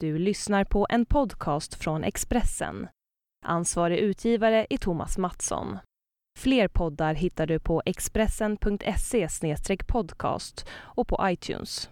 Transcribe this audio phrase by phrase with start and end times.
[0.00, 2.88] Du lyssnar på en podcast från Expressen.
[3.46, 5.78] Ansvarig utgivare är Thomas Mattsson.
[6.38, 9.28] Fler poddar hittar du på expressen.se
[9.86, 11.88] podcast och på iTunes.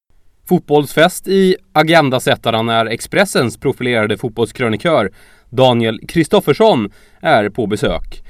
[0.49, 5.11] Fotbollsfest i Agendasättaren när Expressens profilerade fotbollskrönikör
[5.51, 8.25] Daniel Kristoffersson är på besök.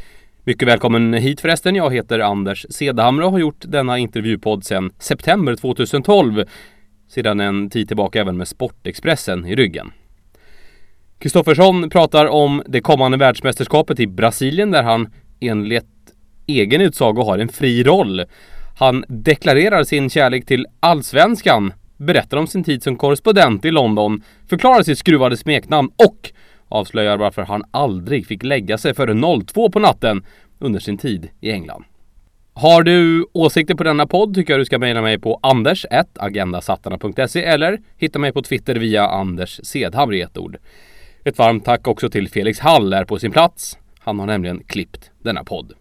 [0.46, 1.74] Mycket välkommen hit förresten.
[1.74, 6.44] Jag heter Anders Cederhamre och har gjort denna intervjupodd sedan september 2012
[7.08, 9.92] sedan en tid tillbaka även med Sportexpressen i ryggen.
[11.18, 15.08] Kristoffersson pratar om det kommande världsmästerskapet i Brasilien där han
[15.40, 15.84] enligt
[16.46, 18.24] egen utsago har en fri roll.
[18.78, 24.82] Han deklarerar sin kärlek till allsvenskan, berättar om sin tid som korrespondent i London, förklarar
[24.82, 26.32] sitt skruvade smeknamn och
[26.68, 30.24] avslöjar varför han aldrig fick lägga sig före 02 på natten
[30.58, 31.84] under sin tid i England.
[32.56, 37.78] Har du åsikter på denna podd tycker jag du ska mejla mig på anders.agendasattarna.se eller
[37.96, 40.56] hitta mig på Twitter via Anders Sedhamre i ett ord.
[41.24, 43.78] Ett varmt tack också till Felix Hall är på sin plats.
[43.98, 45.72] Han har nämligen klippt denna podd.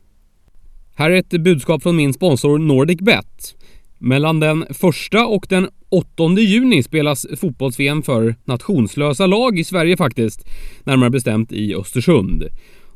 [0.95, 3.55] Här är ett budskap från min sponsor NordicBet.
[3.97, 10.45] Mellan den första och den 8 juni spelas fotbolls-VM för nationslösa lag i Sverige faktiskt.
[10.83, 12.43] Närmare bestämt i Östersund.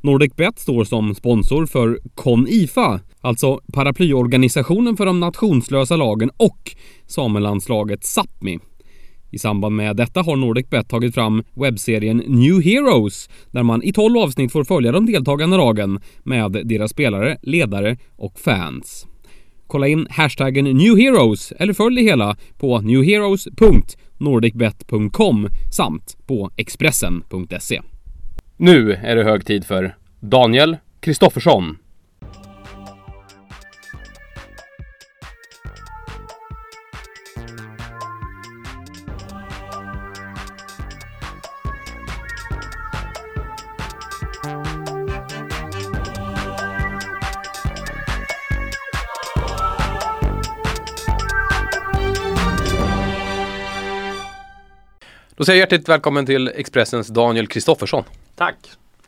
[0.01, 8.59] NordicBet står som sponsor för CONIFA, alltså paraplyorganisationen för de nationslösa lagen och samelandslaget Sápmi.
[9.31, 14.17] I samband med detta har NordicBet tagit fram webbserien New Heroes där man i 12
[14.17, 19.07] avsnitt får följa de deltagande lagen med deras spelare, ledare och fans.
[19.67, 27.81] Kolla in hashtaggen New Heroes eller följ det hela på newheroes.nordicbet.com samt på Expressen.se.
[28.57, 31.77] Nu är det hög tid för Daniel Kristoffersson.
[55.37, 58.03] Då säger jag hjärtligt välkommen till Expressens Daniel Kristoffersson.
[58.35, 58.55] Tack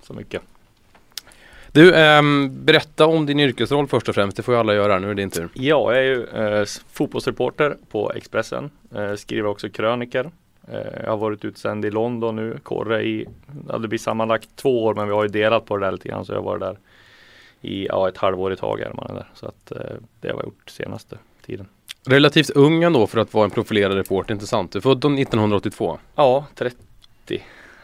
[0.01, 0.41] så mycket.
[1.71, 4.37] Du, ähm, berätta om din yrkesroll först och främst.
[4.37, 4.99] Det får ju alla göra.
[4.99, 5.49] Nu är det din tur.
[5.53, 8.71] Ja, jag är ju äh, fotbollsreporter på Expressen.
[8.95, 10.31] Äh, skriver också kröniker.
[10.71, 13.27] Äh, jag har varit utsänd i London nu, Korre i,
[13.67, 16.09] ja, det blir sammanlagt två år men vi har ju delat på det där lite
[16.09, 16.77] grann så jag varit där
[17.61, 18.87] i ja, ett halvår i taget.
[18.87, 19.29] Är man där.
[19.33, 19.71] Så att
[20.21, 21.67] det har jag gjort senaste tiden.
[22.05, 24.71] Relativt ung ändå för att vara en profilerad reporter, inte sant?
[24.71, 25.99] Du är född 1982?
[26.15, 26.77] Ja, 30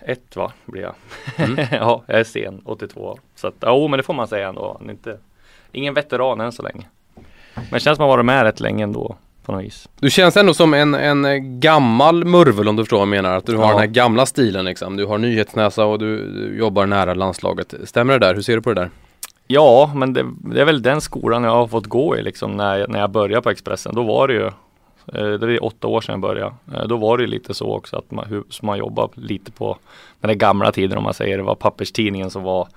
[0.07, 0.95] ett va, blir jag.
[1.35, 1.67] Mm.
[1.71, 3.17] ja, jag är sen, 82.
[3.35, 4.81] Så att, jo men det får man säga ändå.
[4.89, 5.17] Inte,
[5.71, 6.85] ingen veteran än så länge.
[7.55, 9.15] Men det känns som man varit med rätt länge ändå.
[9.99, 13.37] Du känns ändå som en, en gammal murvel om du förstår vad jag menar.
[13.37, 13.69] Att du har ja.
[13.69, 14.97] den här gamla stilen liksom.
[14.97, 17.73] Du har nyhetsnäsa och du, du, jobbar nära landslaget.
[17.83, 18.35] Stämmer det där?
[18.35, 18.89] Hur ser du på det där?
[19.47, 22.77] Ja, men det, det, är väl den skolan jag har fått gå i liksom när,
[22.77, 23.95] jag, när jag började på Expressen.
[23.95, 24.45] Då var det ju
[25.13, 26.53] eh, det är åtta år sedan jag började.
[26.73, 29.77] Eh, då var det lite så också att man, hur, man jobbar lite på
[30.19, 32.67] den gamla tiden om man säger det var papperstidningen som var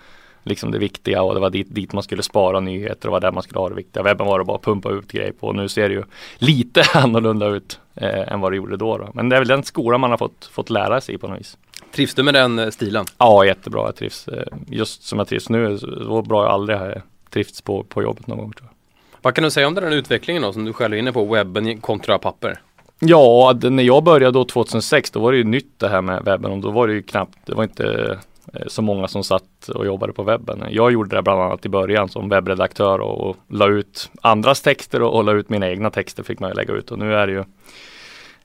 [0.43, 3.33] liksom det viktiga och det var dit, dit man skulle spara nyheter och var där
[3.33, 4.03] man skulle ha det viktiga.
[4.03, 5.53] Webben var det bara att pumpa ut grejer på.
[5.53, 6.03] Nu ser det ju
[6.39, 9.63] lite annorlunda ut eh, än vad det gjorde då, då, Men det är väl den
[9.63, 11.57] skolan man har fått, fått lära sig på något vis.
[11.99, 13.05] Trivs du med den eh, stilen?
[13.19, 13.87] Ja, jättebra.
[13.87, 14.29] Jag trivs.
[14.67, 18.39] Just som jag trivs nu, så bra jag aldrig har trivts på, på jobbet någon
[18.39, 18.77] gång tror jag.
[19.23, 21.81] Vad kan du säga om den utvecklingen då som du själv är inne på, webben
[21.81, 22.61] kontra papper?
[22.99, 26.53] Ja, när jag började då 2006 då var det ju nytt det här med webben
[26.53, 28.19] och då var det ju knappt, det var inte
[28.55, 30.65] eh, så många som satt och jobbade på webben.
[30.71, 35.03] Jag gjorde det bland annat i början som webbredaktör och, och la ut andras texter
[35.03, 37.27] och, och la ut mina egna texter fick man ju lägga ut och nu är
[37.27, 37.45] det ju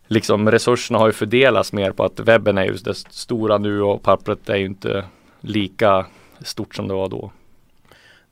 [0.08, 4.02] liksom resurserna har ju fördelats mer på att webben är just det stora nu och
[4.02, 5.06] pappret är ju inte
[5.42, 6.06] lika
[6.42, 7.32] stort som det var då.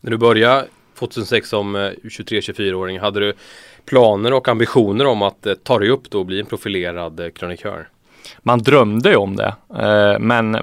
[0.02, 0.68] När du började
[1.00, 3.34] 2006 som 23-24-åring, hade du
[3.86, 7.30] planer och ambitioner om att eh, ta dig upp då och bli en profilerad eh,
[7.30, 7.90] krönikör?
[8.40, 10.58] Man drömde ju om det, eh, men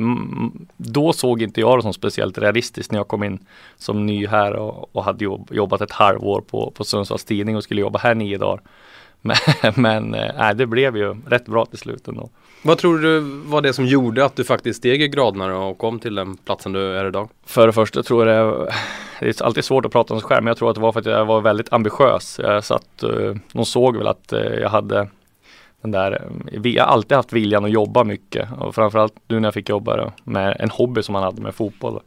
[0.76, 3.46] då såg inte jag det som speciellt realistiskt när jag kom in
[3.76, 7.98] som ny här och, hade jobbat ett halvår på, på Sundsvalls Tidning och skulle jobba
[7.98, 8.60] här nio dagar.
[9.20, 9.36] Men,
[9.76, 12.30] men äh, det blev ju rätt bra till slut ändå.
[12.62, 15.98] Vad tror du var det som gjorde att du faktiskt steg i graderna och kom
[15.98, 17.28] till den platsen du är idag?
[17.46, 18.68] För det första tror jag
[19.20, 20.92] det, är alltid svårt att prata om sig själv, men jag tror att det var
[20.92, 22.40] för att jag var väldigt ambitiös.
[22.42, 25.08] Jag satt, eh, de såg väl att eh, jag hade
[25.82, 26.30] den där,
[26.62, 30.12] jag har alltid haft viljan att jobba mycket och framförallt nu när jag fick jobba
[30.24, 32.00] med en hobby som man hade med fotboll.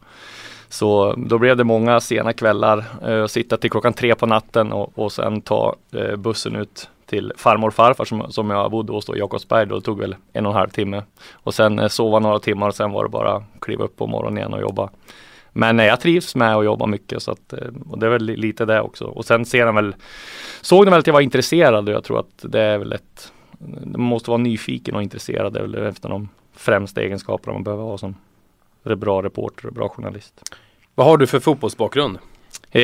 [0.69, 4.99] Så då blev det många sena kvällar, eh, sitta till klockan tre på natten och,
[4.99, 5.75] och sen ta
[6.17, 9.65] bussen ut till farmor och farfar som, som jag bodde hos då i Jakobsberg.
[9.65, 11.03] Då det tog väl en och en halv timme.
[11.33, 14.07] Och sen eh, sova några timmar och sen var det bara att kliva upp på
[14.07, 14.89] morgonen igen och jobba.
[15.53, 18.23] Men eh, jag trivs med att jobba mycket så att, eh, och det är väl
[18.23, 19.05] lite det också.
[19.05, 19.95] Och sen ser han väl,
[20.61, 23.33] såg han väl att jag var intresserad och jag tror att det är väl ett,
[23.85, 27.83] man måste vara nyfiken och intresserad, det är väl efter de främsta egenskaperna man behöver
[27.83, 28.15] ha som
[28.83, 30.55] bra reporter och bra journalist.
[30.95, 32.17] Vad har du för fotbollsbakgrund?
[32.71, 32.81] Eh,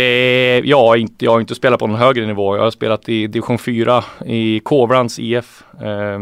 [0.65, 2.55] ja, inte, jag har inte spelat på någon högre nivå.
[2.55, 5.63] Jag har spelat i division 4 i Kovrans IF.
[5.81, 6.19] Eh,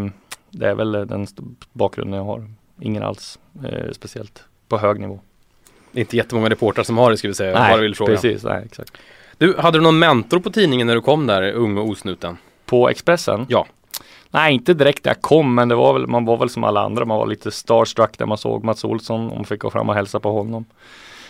[0.50, 1.28] det är väl den
[1.74, 2.48] bakgrunden jag har.
[2.82, 5.20] Ingen alls eh, speciellt på hög nivå.
[5.94, 7.60] Inte jättemånga reportrar som har det ska vi säga.
[7.60, 8.12] Nej, vill fråga.
[8.12, 8.44] precis.
[8.44, 8.98] Nej, exakt.
[9.38, 12.38] Du, hade du någon mentor på tidningen när du kom där, ung och osnuten?
[12.66, 13.46] På Expressen?
[13.50, 13.66] Ja.
[14.32, 16.82] Nej, inte direkt när jag kom, men det var väl, man var väl som alla
[16.82, 17.06] andra.
[17.06, 19.96] Man var lite starstruck när man såg Mats Olsson och man fick gå fram och
[19.96, 20.66] hälsa på honom.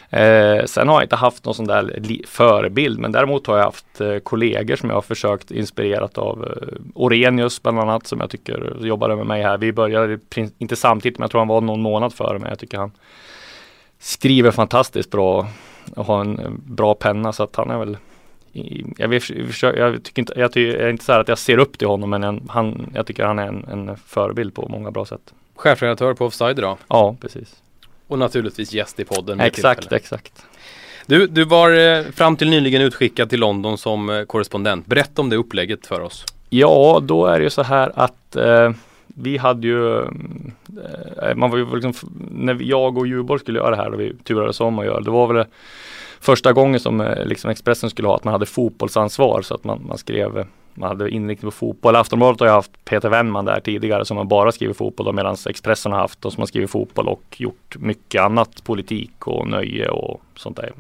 [0.10, 4.02] Eh, sen har jag inte haft någon sån där förebild men däremot har jag haft
[4.02, 6.44] eh, kollegor som jag har försökt inspirerat av.
[6.44, 9.58] Eh, Orenius bland annat som jag tycker jobbade med mig här.
[9.58, 10.20] Vi började
[10.58, 12.50] inte samtidigt men jag tror han var någon månad före mig.
[12.50, 12.92] Jag tycker han
[14.00, 15.48] skriver fantastiskt bra
[15.96, 17.98] och har en bra penna så att han är väl
[18.98, 19.30] jag, vet,
[19.62, 21.88] jag, tycker inte, jag, tycker, jag är inte så här att jag ser upp till
[21.88, 25.34] honom men en, han, jag tycker han är en, en förebild på många bra sätt.
[25.56, 26.78] Chefredaktör på Offside idag.
[26.88, 27.62] Ja, precis.
[28.08, 29.40] Och naturligtvis gäst i podden.
[29.40, 29.98] Exakt, tillfälle.
[29.98, 30.46] exakt.
[31.06, 34.86] Du, du var eh, fram till nyligen utskickad till London som eh, korrespondent.
[34.86, 36.26] Berätta om det upplägget för oss.
[36.50, 38.72] Ja, då är det ju så här att eh,
[39.08, 41.94] vi hade ju, eh, man var ju liksom,
[42.32, 45.06] när jag och Djurborg skulle göra det här och vi turades om att göra det,
[45.06, 45.46] det var väl
[46.20, 49.86] första gången som eh, liksom Expressen skulle ha att man hade fotbollsansvar så att man,
[49.88, 51.96] man skrev man hade inriktning på fotboll.
[51.96, 55.92] Aftonbladet har ju haft Peter Wennman där tidigare som har bara skrivit fotboll medan Expressen
[55.92, 60.22] har haft och som har skrivit fotboll och gjort mycket annat politik och nöje och
[60.36, 60.72] sånt där.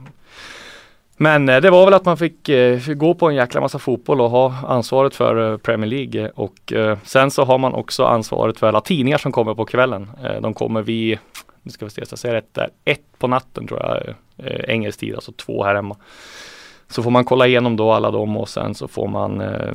[1.18, 2.50] Men eh, det var väl att man fick,
[2.82, 6.74] fick, gå på en jäkla massa fotboll och ha ansvaret för eh, Premier League och
[7.04, 10.10] sen så har man också ansvaret för alla tidningar som kommer på kvällen.
[10.42, 11.20] De kommer vid,
[11.62, 14.16] nu ska vi se så jag säger rätt där, ett på natten tror jag,
[14.70, 15.96] engelsk tid, alltså två här hemma.
[16.88, 19.74] Så får man kolla igenom då alla dem och sen så får man, eh,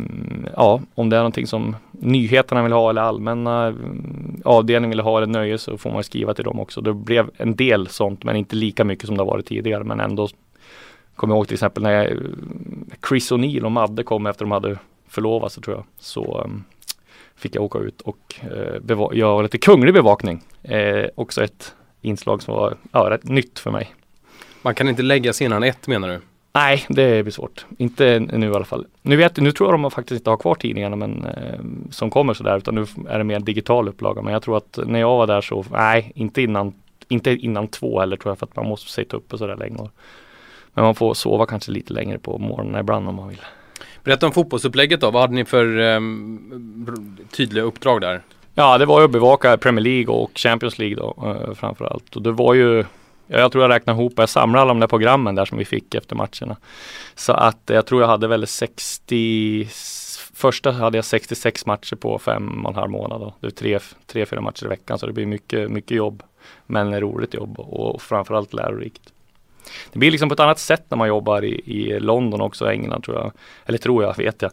[0.57, 5.17] ja, om det är någonting som nyheterna vill ha eller allmänna mm, avdelningen vill ha
[5.17, 6.81] eller nöje så får man skriva till dem också.
[6.81, 10.01] Det blev en del sånt men inte lika mycket som det har varit tidigare men
[10.01, 10.29] ändå
[11.21, 14.53] Kommer jag ihåg till exempel när jag, mm, Chris O'Neill och Madde kom efter de
[14.53, 14.79] hade
[15.09, 15.85] förlovat sig tror jag.
[15.99, 16.65] Så um,
[17.37, 18.41] fick jag åka ut och
[18.91, 20.43] uh, göra lite kunglig bevakning.
[20.63, 23.95] Eh, också ett inslag som var ja, rätt nytt för mig.
[24.63, 26.21] Man kan inte lägga sig innan ett menar du?
[26.53, 27.67] Nej, det blir svårt.
[27.79, 28.87] Inte nu i alla fall.
[29.03, 31.61] Nu vet nu tror jag de faktiskt inte har kvar tidningarna men, eh,
[31.91, 34.23] som kommer sådär utan nu är det mer digital upplaga.
[34.23, 36.73] Men jag tror att när jag var där så, nej, inte innan,
[37.09, 39.79] inte innan två heller tror jag för att man måste sitta uppe sådär länge.
[40.75, 43.41] Men man får sova kanske lite längre på morgonen ibland om man vill.
[44.05, 45.11] Berätta om fotbollsupplägget då.
[45.11, 48.23] Vad hade ni för um, tydliga uppdrag där?
[48.55, 52.17] Ja, det var ju att bevaka Premier League och Champions League då uh, framförallt.
[52.17, 52.85] Och det var ju
[53.39, 55.95] jag tror jag räknar ihop, jag samlar alla de där programmen där som vi fick
[55.95, 56.57] efter matcherna.
[57.15, 59.69] Så att eh, jag tror jag hade väl 60,
[60.35, 63.21] första hade jag 66 matcher på fem och en halv månad.
[63.21, 63.35] Då.
[63.41, 66.23] Det är tre, tre, fyra matcher i veckan så det blir mycket, mycket jobb.
[66.67, 69.13] Men roligt jobb och framförallt lärorikt.
[69.93, 73.03] Det blir liksom på ett annat sätt när man jobbar i, i London också, England
[73.03, 73.33] tror jag.
[73.67, 74.51] Eller tror jag, vet jag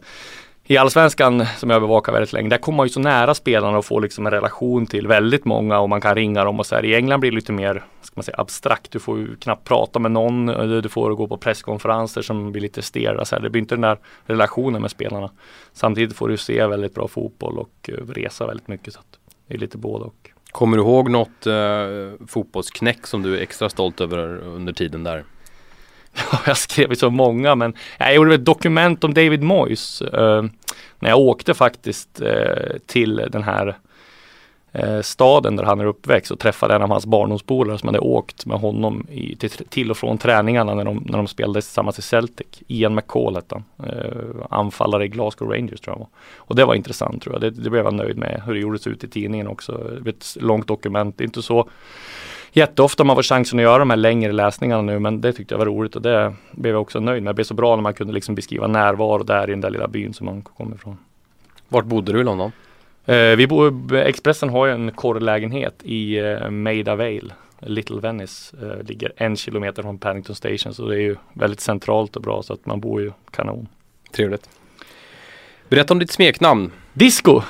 [0.70, 3.84] i allsvenskan som jag bevakar väldigt länge, där kommer man ju så nära spelarna och
[3.84, 6.84] får liksom en relation till väldigt många och man kan ringa dem och så här.
[6.84, 8.90] I England blir det lite mer, ska man säga, abstrakt.
[8.90, 10.46] Du får ju knappt prata med någon,
[10.82, 13.24] du får gå på presskonferenser som blir lite stela.
[13.24, 13.42] Så här.
[13.42, 15.30] Det blir inte den där relationen med spelarna.
[15.72, 18.94] Samtidigt får du se väldigt bra fotboll och eh, resa väldigt mycket.
[18.94, 20.30] Så att det är lite både och.
[20.50, 25.24] Kommer du ihåg något eh, fotbollsknäck som du är extra stolt över under tiden där?
[26.32, 30.02] Ja, jag skrev så många men jag gjorde ett dokument om David Moyes.
[30.02, 30.42] Eh,
[30.98, 33.76] när jag åkte faktiskt eh, till den här
[34.72, 38.46] eh, staden där han är uppväxt och träffade en av hans barndomspolare som hade åkt
[38.46, 42.02] med honom i, till, till, och från träningarna när de, när de spelade tillsammans i
[42.02, 42.46] Celtic.
[42.66, 43.88] Ian McCall hette han.
[43.88, 46.08] Eh, anfallare i Glasgow Rangers tror jag var.
[46.36, 47.40] Och det var intressant tror jag.
[47.40, 48.42] Det, det blev jag nöjd med.
[48.46, 49.90] Hur det gjordes ut i tidningen också.
[50.06, 51.18] Ett långt dokument.
[51.18, 51.68] Det är Inte så
[52.52, 55.58] jätteofta man får chansen att göra de här längre läsningarna nu men det tyckte jag
[55.58, 57.30] var roligt och det blev jag också nöjd med.
[57.30, 59.88] Det blev så bra när man kunde liksom beskriva närvaro där i den där lilla
[59.88, 60.98] byn som man kommer ifrån.
[61.68, 62.52] Vart bodde du i London?
[63.04, 67.32] Eh, vi bor, Expressen har ju en korrlägenhet i eh, Maida Vale.
[67.60, 72.16] Little Venice eh, ligger en kilometer från Paddington Station så det är ju väldigt centralt
[72.16, 73.68] och bra så att man bor ju kanon.
[74.12, 74.48] Trevligt.
[75.68, 76.72] Berätta om ditt smeknamn.
[76.92, 77.42] Disco!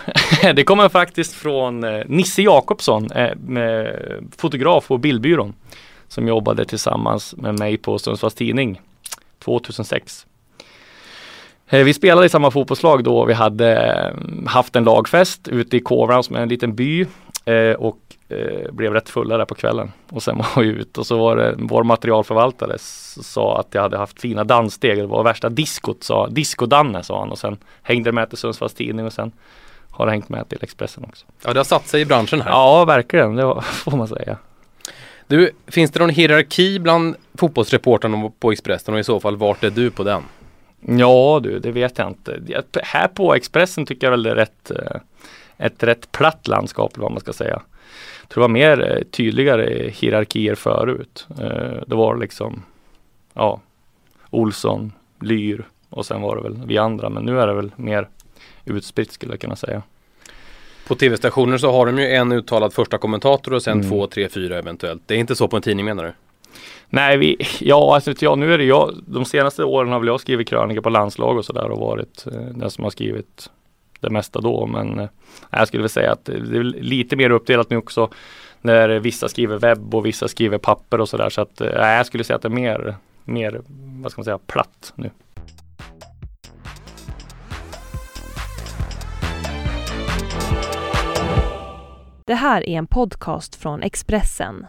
[0.54, 3.32] det kommer faktiskt från eh, Nisse Jakobsson, eh,
[4.37, 5.54] fotograf på Bildbyrån.
[6.08, 8.80] Som jobbade tillsammans med mig på Sundsvalls Tidning
[9.44, 10.26] 2006.
[11.68, 14.14] Eh, vi spelade i samma fotbollslag då vi hade
[14.46, 17.06] haft en lagfest ute i Kovran som är en liten by
[17.49, 17.99] eh, och
[18.71, 19.93] blev rätt fulla där på kvällen.
[20.11, 23.99] Och sen var vi ute och så var det vår materialförvaltare sa att jag hade
[23.99, 24.99] haft fina danssteg.
[24.99, 28.75] Det var värsta diskot sa, disco-Danne sa han och sen hängde det med till Sundsvalls
[28.75, 29.33] Tidning och sen
[29.90, 31.26] har det hängt med till Expressen också.
[31.45, 32.50] Ja det har satt sig i branschen här.
[32.50, 34.37] Ja verkligen, det får man säga.
[35.26, 39.71] Du, finns det någon hierarki bland fotbollsreportrarna på Expressen och i så fall vart är
[39.71, 40.23] du på den?
[40.81, 42.40] Ja du, det vet jag inte.
[42.83, 45.00] Här på Expressen tycker jag väl det är rätt, eh,
[45.59, 47.62] ett rätt platt landskap vad man ska säga.
[48.21, 51.27] Jag tror det var mer eh, tydligare hierarkier förut.
[51.41, 52.62] Eh, det var liksom
[53.35, 53.61] ja,
[54.31, 57.09] Olsson, Lyr och sen var det väl vi andra.
[57.09, 58.09] Men nu är det väl mer
[58.65, 59.83] utspritt skulle jag kunna säga.
[60.88, 63.91] På tv-stationer så har de ju en uttalad första kommentator och sen mm.
[63.91, 65.03] två, tre, fyra eventuellt.
[65.07, 66.12] Det är inte så på en tidning menar du?
[66.88, 68.95] Nej, vi, ja, alltså, jag, nu är det jag.
[69.07, 72.33] De senaste åren har väl jag skrivit krönikor på landslag och sådär och varit eh,
[72.33, 73.50] den som har skrivit
[74.00, 74.67] det mesta då.
[74.67, 75.09] Men eh,
[75.50, 78.11] jag skulle väl säga att det är lite mer uppdelat nu också
[78.61, 81.28] när vissa skriver webb och vissa skriver papper och sådär.
[81.28, 83.61] Så att eh, jag skulle säga att det är mer, mer,
[84.02, 85.11] vad ska man säga, platt nu.
[92.25, 94.67] Det här är en podcast från Expressen.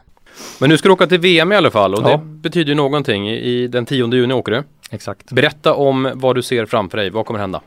[0.59, 2.09] Men nu ska du åka till VM i alla fall och ja.
[2.09, 3.29] det betyder ju någonting.
[3.29, 4.63] I, den 10 juni åker du.
[4.91, 5.31] Exakt.
[5.31, 7.09] Berätta om vad du ser framför dig.
[7.09, 7.61] Vad kommer hända?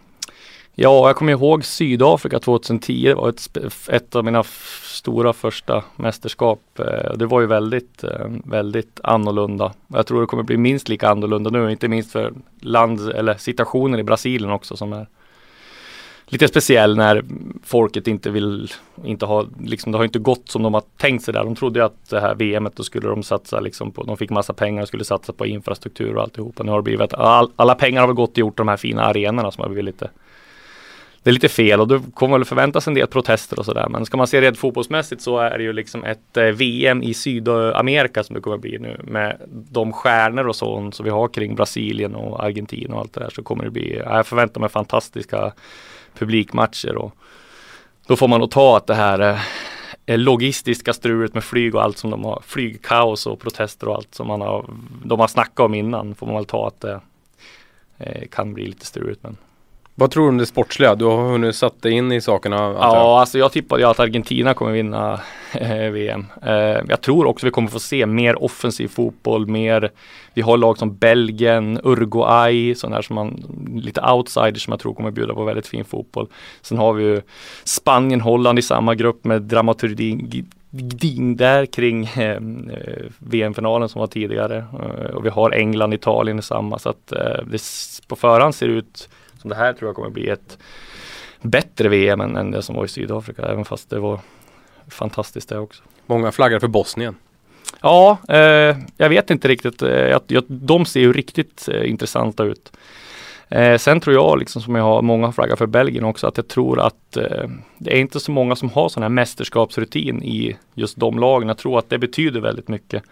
[0.75, 3.05] Ja, jag kommer ihåg Sydafrika 2010.
[3.09, 3.57] Det var ett,
[3.89, 4.43] ett av mina
[4.83, 6.61] stora första mästerskap.
[6.79, 9.73] Eh, det var ju väldigt, eh, väldigt annorlunda.
[9.87, 14.01] Jag tror det kommer bli minst lika annorlunda nu, inte minst för land eller situationen
[14.01, 15.07] i Brasilien också som är
[16.27, 17.25] lite speciell när
[17.65, 18.73] folket inte vill,
[19.05, 21.45] inte ha, liksom det har inte gått som de har tänkt sig där.
[21.45, 24.53] De trodde att det här VMet då skulle de satsa liksom på, de fick massa
[24.53, 26.63] pengar och skulle satsa på infrastruktur och alltihopa.
[26.63, 28.77] Nu har det blivit att all, alla pengar har väl gått och gjort de här
[28.77, 30.11] fina arenorna som har blivit lite
[31.23, 33.89] det är lite fel och då kommer väl förväntas en del protester och sådär.
[33.89, 37.15] Men ska man se rent fotbollsmässigt så är det ju liksom ett eh, VM i
[37.15, 41.55] Sydamerika som det kommer bli nu med de stjärnor och sånt som vi har kring
[41.55, 45.53] Brasilien och Argentina och allt det där så kommer det bli, jag förväntar mig fantastiska
[46.19, 47.15] publikmatcher och
[48.07, 49.41] då får man nog ta att det här
[50.07, 54.15] eh, logistiska strulet med flyg och allt som de har, flygkaos och protester och allt
[54.15, 54.71] som man har,
[55.05, 57.01] de har snackat om innan får man väl ta att det
[57.99, 59.37] eh, kan bli lite struligt men
[59.95, 60.95] vad tror du om det sportsliga?
[60.95, 62.57] Du har hunnit satt dig in i sakerna?
[62.57, 65.21] Ja, alltså jag tippade ju att Argentina kommer vinna
[65.55, 66.27] eh, VM.
[66.43, 66.53] Eh,
[66.89, 69.91] jag tror också vi kommer få se mer offensiv fotboll, mer
[70.35, 73.45] Vi har lag som Belgien, Uruguay, sådana här som man
[73.77, 76.29] lite outsiders som jag tror kommer bjuda på väldigt fin fotboll.
[76.63, 77.21] Sen har vi ju
[77.65, 82.41] Spanien, Holland i samma grupp med dramaturgin där kring eh,
[83.19, 84.57] VM-finalen som var tidigare.
[84.57, 87.63] Eh, och vi har England, Italien i samma så att eh, det
[88.07, 89.09] på förhand ser ut
[89.43, 90.59] som det här tror jag kommer bli ett
[91.41, 94.21] bättre VM än, än det som var i Sydafrika, även fast det var
[94.89, 95.83] fantastiskt det också.
[96.07, 97.17] Många flaggar för Bosnien.
[97.81, 99.83] Ja, eh, jag vet inte riktigt.
[99.83, 102.73] Eh, jag, jag, de ser ju riktigt eh, intressanta ut.
[103.49, 106.49] Eh, sen tror jag, liksom som jag har många flaggar för Belgien också, att jag
[106.49, 110.97] tror att eh, det är inte så många som har sån här mästerskapsrutin i just
[110.97, 111.49] de lagen.
[111.49, 113.03] Jag tror att det betyder väldigt mycket.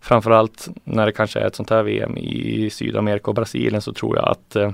[0.00, 4.16] Framförallt när det kanske är ett sånt här VM i Sydamerika och Brasilien så tror
[4.16, 4.72] jag att eh,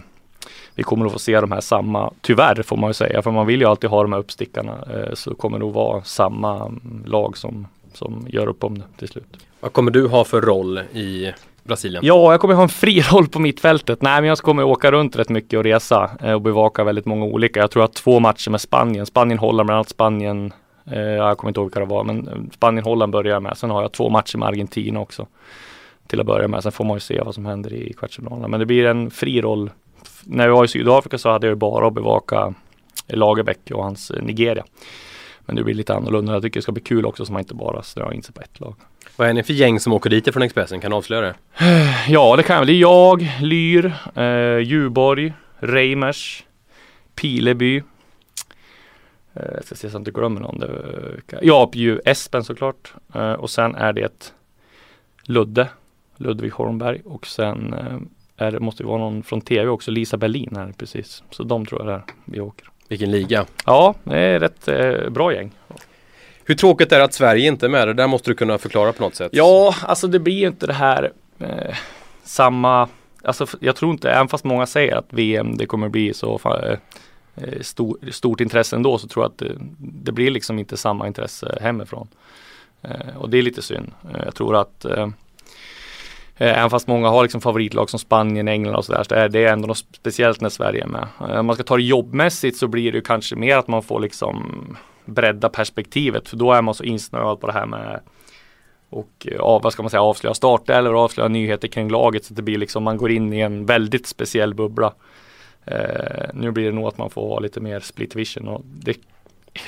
[0.75, 3.47] vi kommer att få se de här samma, tyvärr får man ju säga, för man
[3.47, 7.03] vill ju alltid ha de här uppstickarna, eh, så kommer det nog vara samma mm,
[7.07, 9.37] lag som, som gör upp om det till slut.
[9.61, 12.05] Vad kommer du ha för roll i Brasilien?
[12.07, 14.03] Ja, jag kommer ha en fri roll på mittfältet.
[14.03, 17.25] Nej, men jag kommer åka runt rätt mycket och resa eh, och bevaka väldigt många
[17.25, 17.61] olika.
[17.61, 20.53] Jag tror att två matcher med Spanien, Spanien-Holland, bland annat Spanien,
[20.91, 23.59] eh, jag kommer inte ihåg vilka det var, men eh, Spanien-Holland börjar jag med.
[23.59, 25.27] Sen har jag två matcher med Argentina också
[26.07, 26.63] till att börja med.
[26.63, 28.51] Sen får man ju se vad som händer i kvartsfinalen.
[28.51, 29.71] Men det blir en fri roll
[30.25, 32.55] när jag var i Sydafrika så hade jag bara att bevaka
[33.07, 34.65] Lagerbäck och hans eh, Nigeria.
[35.41, 36.33] Men det blir lite annorlunda.
[36.33, 38.41] Jag tycker det ska bli kul också så man inte bara snöar in sig på
[38.41, 38.75] ett lag.
[39.17, 40.81] Vad är ni för gäng som åker dit från Expressen?
[40.81, 41.35] Kan du avslöja det?
[42.09, 42.67] Ja, det kan jag.
[42.67, 46.45] Det är jag, Lyr, eh, Djurborg, Reimers,
[47.15, 47.83] Pileby.
[49.35, 50.59] Eh, jag ska se så att jag inte glömmer någon.
[50.59, 51.71] Det, ja,
[52.05, 52.95] Espen såklart.
[53.15, 54.33] Eh, och sen är det
[55.23, 55.69] Ludde,
[56.17, 57.99] Ludvig Holmberg och sen eh,
[58.37, 61.23] är, det måste ju vara någon från tv också, Lisa Berlin här precis.
[61.31, 62.69] Så de tror jag där vi åker.
[62.89, 63.47] Vilken liga!
[63.67, 65.51] Ja, det är rätt eh, bra gäng.
[66.45, 67.89] Hur tråkigt är det att Sverige inte är med?
[67.89, 69.31] Det där måste du kunna förklara på något sätt.
[69.33, 71.75] Ja, alltså det blir ju inte det här eh,
[72.25, 72.89] samma
[73.23, 76.79] Alltså jag tror inte, även fast många säger att VM det kommer bli så eh,
[77.37, 81.07] eh, stor, stort intresse ändå så tror jag att det, det blir liksom inte samma
[81.07, 82.09] intresse hemifrån.
[82.83, 83.93] Eh, och det är lite synd.
[84.15, 85.09] Eh, jag tror att Eh,
[86.39, 89.45] Eh, även fast många har liksom favoritlag som Spanien, England och sådär så är det
[89.45, 91.09] ändå något speciellt när Sverige är med.
[91.21, 94.01] Eh, om man ska ta det jobbmässigt så blir det kanske mer att man får
[94.01, 94.67] liksom
[95.05, 98.01] bredda perspektivet för då är man så insnöad på det här med
[98.91, 102.33] och eh, ja, vad ska man säga, avslöja starter eller avslöja nyheter kring laget så
[102.33, 104.93] att det blir liksom man går in i en väldigt speciell bubbla.
[105.65, 108.97] Eh, nu blir det nog att man får ha lite mer split vision och det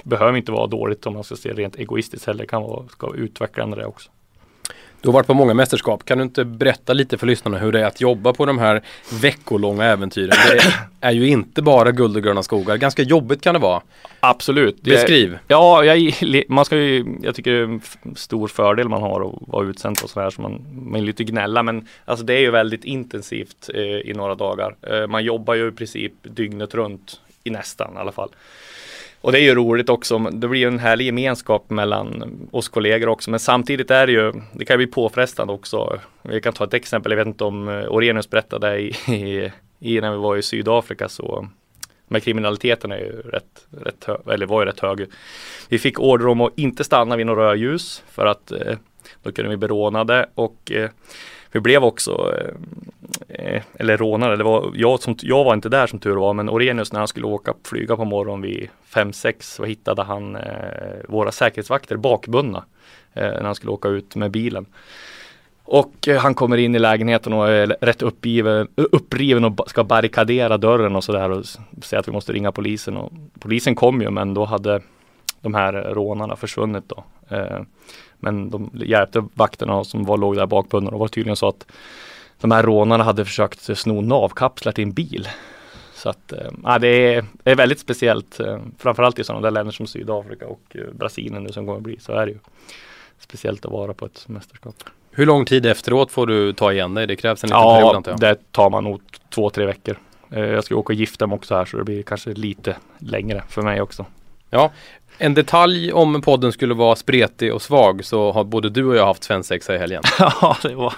[0.03, 2.41] behöver inte vara dåligt om man ska se rent egoistiskt heller.
[2.41, 4.11] Det kan vara ska utvecklande det också.
[5.01, 6.05] Du har varit på många mästerskap.
[6.05, 8.83] Kan du inte berätta lite för lyssnarna hur det är att jobba på de här
[9.13, 10.31] veckolånga äventyren?
[10.31, 12.77] Det är ju inte bara guld och gröna skogar.
[12.77, 13.83] Ganska jobbigt kan det vara.
[14.21, 14.83] Absolut.
[14.83, 15.39] Beskriv.
[15.49, 16.13] Ja, jag,
[16.49, 17.81] man ska ju, jag tycker det är en
[18.17, 21.63] stor fördel man har att vara utsänd och sådär så man, man är lite gnälla
[21.63, 24.77] men alltså det är ju väldigt intensivt eh, i några dagar.
[24.83, 28.31] Eh, man jobbar ju i princip dygnet runt i nästan i alla fall.
[29.21, 30.19] Och det är ju roligt också.
[30.19, 33.31] Det blir ju en härlig gemenskap mellan oss kollegor också.
[33.31, 36.01] Men samtidigt är det ju, det kan bli påfrestande också.
[36.23, 37.13] Vi kan ta ett exempel.
[37.13, 41.09] Jag vet inte om eh, Orenius berättade i, i, i när vi var i Sydafrika
[41.09, 41.49] så
[42.09, 45.07] men kriminaliteten är ju rätt, rätt hög, eller var ju rätt hög.
[45.69, 48.77] Vi fick order om att inte stanna vid några rödljus för att eh,
[49.23, 50.91] då kunde vi bli rånade och eh,
[51.53, 52.35] vi blev också,
[53.29, 56.35] eh, eh eller rånare, det var, jag, som, jag var inte där som tur var,
[56.35, 60.43] men Orenius när han skulle åka flyga på morgonen vid 5-6 så hittade han eh,
[61.09, 62.65] våra säkerhetsvakter bakbundna
[63.15, 64.67] eh, när han skulle åka ut med bilen.
[65.71, 70.57] Och eh, han kommer in i lägenheten och är rätt uppgiven, uppriven och ska barrikadera
[70.57, 71.45] dörren och sådär och
[71.83, 72.97] säga att vi måste ringa polisen.
[72.97, 74.81] Och polisen kom ju men då hade
[75.41, 77.05] de här rånarna försvunnit då.
[77.37, 77.61] Eh,
[78.23, 80.91] Eh, men de hjälpte vakterna som var, låg där bakbundna.
[80.91, 81.67] Det var tydligen så att
[82.41, 85.29] de här rånarna hade försökt sno navkapslar till en bil.
[85.95, 88.41] Så att äh, det, är, det är väldigt speciellt.
[88.41, 91.83] Äh, framförallt i sådana där länder som Sydafrika och äh, Brasilien nu som kommer att
[91.83, 92.39] bli så är det ju
[93.19, 94.75] speciellt att vara på ett mästerskap.
[95.11, 97.07] Hur lång tid efteråt får du ta igen dig?
[97.07, 98.21] Det krävs en liten ja, period antar jag.
[98.21, 99.99] det tar man nog två, tre veckor.
[100.29, 103.63] Jag ska åka och gifta mig också här så det blir kanske lite längre för
[103.63, 104.07] mig också.
[104.51, 104.73] Ja,
[105.19, 109.07] en detalj om podden skulle vara spretig och svag så har både du och jag
[109.07, 110.03] haft svensexa i helgen.
[110.19, 110.95] ja, det var,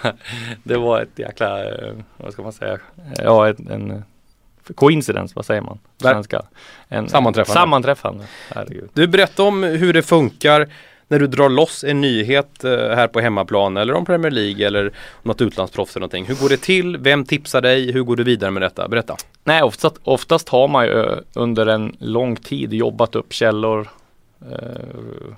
[0.64, 2.78] det var ett jäkla, eh, vad ska man säga,
[3.16, 4.04] ja en, en
[4.74, 5.78] coincidence, vad säger man?
[6.02, 6.42] Svenska.
[6.88, 7.60] En, sammanträffande.
[7.60, 8.90] Sammanträffande, herregud.
[8.92, 10.68] Du berättar om hur det funkar
[11.10, 14.92] när du drar loss en nyhet eh, här på hemmaplan eller om Premier League eller
[15.22, 16.24] något utlandsproffs eller någonting.
[16.24, 16.96] Hur går det till?
[16.96, 17.92] Vem tipsar dig?
[17.92, 18.88] Hur går du vidare med detta?
[18.88, 19.16] Berätta.
[19.44, 23.88] Nej, oftast, oftast har man ju eh, under en lång tid jobbat upp källor
[24.50, 25.34] eh,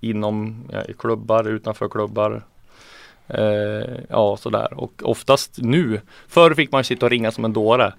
[0.00, 2.42] inom ja, klubbar, utanför klubbar.
[3.28, 4.80] Eh, ja, sådär.
[4.80, 7.92] Och oftast nu, förr fick man sitta och ringa som en dåre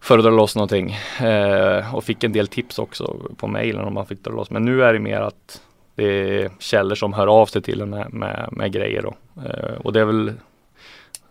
[0.00, 0.96] för att dra loss någonting.
[1.20, 4.50] Eh, och fick en del tips också på mejlen om man fick dra loss.
[4.50, 5.60] Men nu är det mer att
[6.00, 9.02] det är källor som hör av sig till en med, med, med grejer.
[9.02, 9.14] Då.
[9.42, 10.32] Eh, och det är väl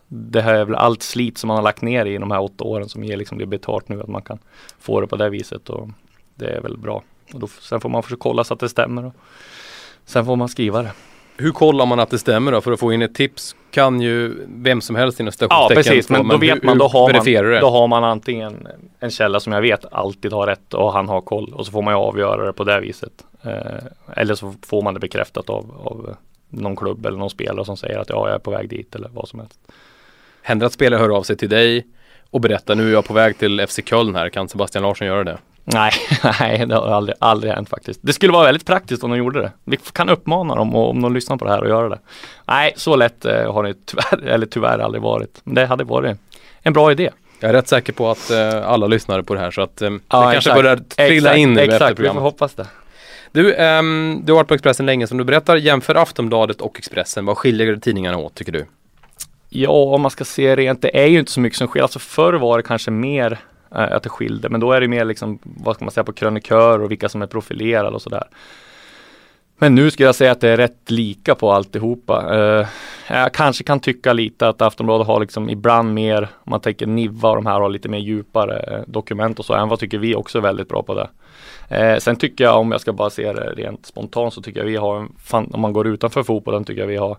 [0.08, 2.64] det här är väl allt slit som man har lagt ner i de här åtta
[2.64, 4.38] åren som ger liksom det betalt nu att man kan
[4.80, 5.88] få det på det viset och
[6.34, 7.02] det är väl bra.
[7.34, 9.04] Och då, sen får man försöka kolla så att det stämmer.
[9.04, 9.14] Och
[10.04, 10.92] sen får man skriva det.
[11.36, 12.60] Hur kollar man att det stämmer då?
[12.60, 16.28] För att få in ett tips kan ju vem som helst inom Ja precis, men,
[16.28, 18.68] då vet man, då har man, då har man antingen
[19.00, 21.82] en källa som jag vet alltid har rätt och han har koll och så får
[21.82, 23.12] man ju avgöra det på det viset.
[23.42, 23.84] Eh,
[24.16, 26.16] eller så får man det bekräftat av, av
[26.48, 29.08] någon klubb eller någon spelare som säger att ja, jag är på väg dit eller
[29.08, 29.60] vad som helst.
[30.42, 31.86] Händer att spelare hör av sig till dig
[32.30, 35.24] och berättar nu är jag på väg till FC Köln här, kan Sebastian Larsson göra
[35.24, 35.38] det?
[35.64, 35.92] Nej,
[36.40, 38.00] nej det har aldrig, aldrig hänt faktiskt.
[38.02, 39.52] Det skulle vara väldigt praktiskt om de gjorde det.
[39.64, 41.98] Vi kan uppmana dem om de lyssnar på det här och göra det.
[42.46, 45.40] Nej, så lätt eh, har det tyvärr, eller tyvärr aldrig varit.
[45.44, 46.18] Men det hade varit
[46.62, 47.10] en bra idé.
[47.40, 49.90] Jag är rätt säker på att eh, alla lyssnar på det här så att eh,
[50.08, 52.66] ja, det kanske börjar trilla in nu exakt, efter vi får hoppas det.
[53.32, 55.56] Du, um, du har varit på Expressen länge som du berättar.
[55.56, 57.24] Jämför Aftonbladet och Expressen.
[57.24, 58.66] Vad skiljer tidningarna åt tycker du?
[59.48, 61.82] Ja, om man ska se rent, det är ju inte så mycket som skiljer.
[61.82, 63.38] Alltså förr var det kanske mer
[63.74, 66.12] eh, att det skilde, men då är det mer liksom, vad ska man säga, på
[66.12, 68.24] krönikör och vilka som är profilerade och sådär.
[69.62, 72.36] Men nu skulle jag säga att det är rätt lika på alltihopa.
[72.36, 72.66] Uh,
[73.08, 77.28] jag kanske kan tycka lite att Aftonbladet har liksom ibland mer, om man tänker Niva
[77.28, 79.54] och de här har lite mer djupare eh, dokument och så.
[79.54, 81.08] Även vad tycker vi också är väldigt bra på det.
[81.92, 84.66] Uh, sen tycker jag, om jag ska bara se det rent spontant, så tycker jag
[84.66, 87.16] vi har, en, fan, om man går utanför fotbollen, tycker jag vi har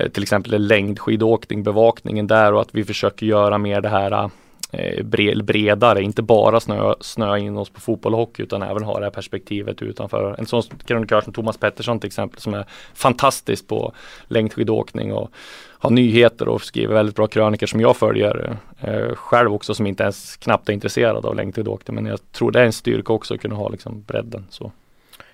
[0.00, 4.30] uh, till exempel längdskidåkning, bevakningen där och att vi försöker göra mer det här
[4.70, 5.04] Eh,
[5.42, 9.04] bredare, inte bara snöa snö in oss på fotboll och hockey utan även ha det
[9.04, 10.34] här perspektivet utanför.
[10.38, 13.92] En sån krönikör som Thomas Pettersson till exempel som är fantastisk på
[14.26, 15.30] längdskidåkning och
[15.78, 20.02] har nyheter och skriver väldigt bra krönikor som jag följer eh, själv också som inte
[20.02, 23.40] ens knappt är intresserad av längdskidåkning men jag tror det är en styrka också att
[23.40, 24.46] kunna ha liksom bredden.
[24.50, 24.72] Så.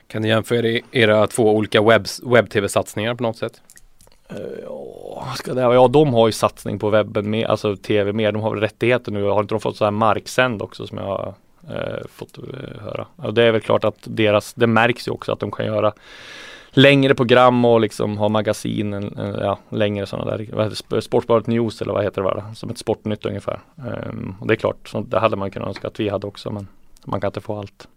[0.07, 1.83] Kan ni jämföra era två olika
[2.23, 3.63] webb-tv-satsningar på något sätt?
[4.29, 8.33] Ja, ska det, ja, de har ju satsning på webben med, alltså tv mer.
[8.33, 9.25] De har väl rättigheter nu.
[9.25, 11.35] Har inte de fått så här marksänd också som jag har
[11.71, 13.07] eh, fått eh, höra.
[13.17, 15.93] Och det är väl klart att deras, det märks ju också att de kan göra
[16.71, 21.93] längre program och liksom ha magasin, ja, längre sådana där, vad heter Sportbladet News eller
[21.93, 22.55] vad heter det, va?
[22.55, 23.61] som ett Sportnytt ungefär.
[23.77, 26.51] Um, och det är klart, så det hade man kunnat önska att vi hade också,
[26.51, 26.69] men
[27.05, 27.89] man kan inte få allt.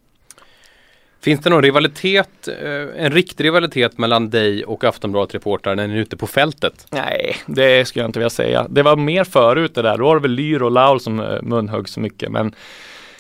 [1.21, 5.97] Finns det någon rivalitet, eh, en riktig rivalitet mellan dig och Aftonbladet-reportrar när ni är
[5.97, 6.87] ute på fältet?
[6.91, 8.67] Nej, det skulle jag inte vilja säga.
[8.69, 9.97] Det var mer förut det där.
[9.97, 12.31] Då var det väl Lyr och Laul som eh, munhögg så mycket.
[12.31, 12.55] Men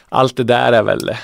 [0.09, 1.17] allt det där är väl eh,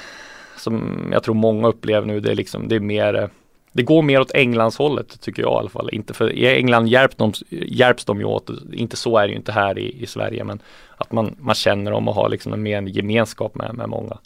[0.58, 2.20] som jag tror många upplever nu.
[2.20, 3.30] Det är liksom, det är mer
[3.76, 5.90] det går mer åt Englandshållet tycker jag i alla fall.
[5.92, 9.36] Inte för, I England hjälps de, hjälps de ju åt, inte så är det ju
[9.36, 10.60] inte här i, i Sverige, men
[10.98, 14.18] att man, man känner dem och har liksom en mer gemenskap med, med många.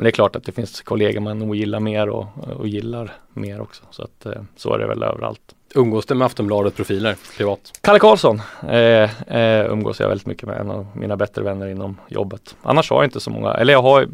[0.00, 3.12] Men det är klart att det finns kollegor man nog gillar mer och, och gillar
[3.32, 3.82] mer också.
[3.90, 5.40] Så att eh, så är det väl överallt.
[5.74, 7.72] Umgås du med Aftonbladet-profiler privat?
[7.80, 11.96] Kalle Karlsson eh, eh, umgås jag väldigt mycket med, en av mina bättre vänner inom
[12.08, 12.56] jobbet.
[12.62, 14.08] Annars har jag inte så många, eller jag har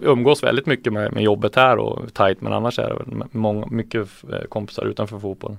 [0.00, 4.08] umgås väldigt mycket med, med jobbet här och tajt, men annars är det många, mycket
[4.32, 5.58] eh, kompisar utanför fotbollen.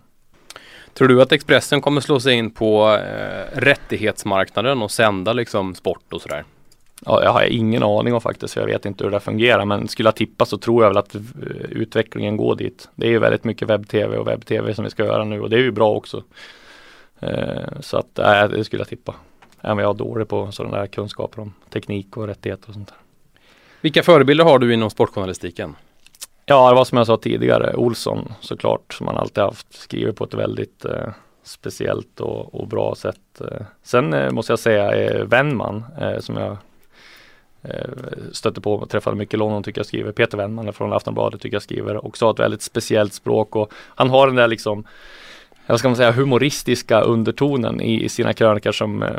[0.94, 6.14] Tror du att Expressen kommer slå sig in på eh, rättighetsmarknaden och sända liksom sport
[6.14, 6.44] och sådär?
[7.06, 10.08] Ja, jag har ingen aning om faktiskt, jag vet inte hur det fungerar, men skulle
[10.08, 11.22] jag tippa så tror jag väl att eh,
[11.70, 12.90] utvecklingen går dit.
[12.96, 15.56] Det är ju väldigt mycket webb-tv och webb-tv som vi ska göra nu och det
[15.56, 16.24] är ju bra också.
[17.20, 19.16] Eh, så att, nej, det skulle jag tippa.
[19.62, 22.98] Även jag är dålig på sådana där kunskaper om teknik och rättigheter och sånt där.
[23.82, 25.76] Vilka förebilder har du inom sportjournalistiken?
[26.46, 30.24] Ja, det var som jag sa tidigare, Olsson såklart, som man alltid haft, skriver på
[30.24, 31.10] ett väldigt eh,
[31.44, 33.42] speciellt och, och, bra sätt.
[33.42, 35.84] Eh, sen eh, måste jag säga eh, Wennman,
[36.20, 36.69] som jag Eh,
[38.32, 40.12] stötte på och träffade mycket London tycker jag skriver.
[40.12, 44.10] Peter Wennman från Aftonbladet tycker jag skriver också har ett väldigt speciellt språk och han
[44.10, 44.86] har den där liksom
[45.68, 49.10] vad ska man säga humoristiska undertonen i, i sina krönikor som eh,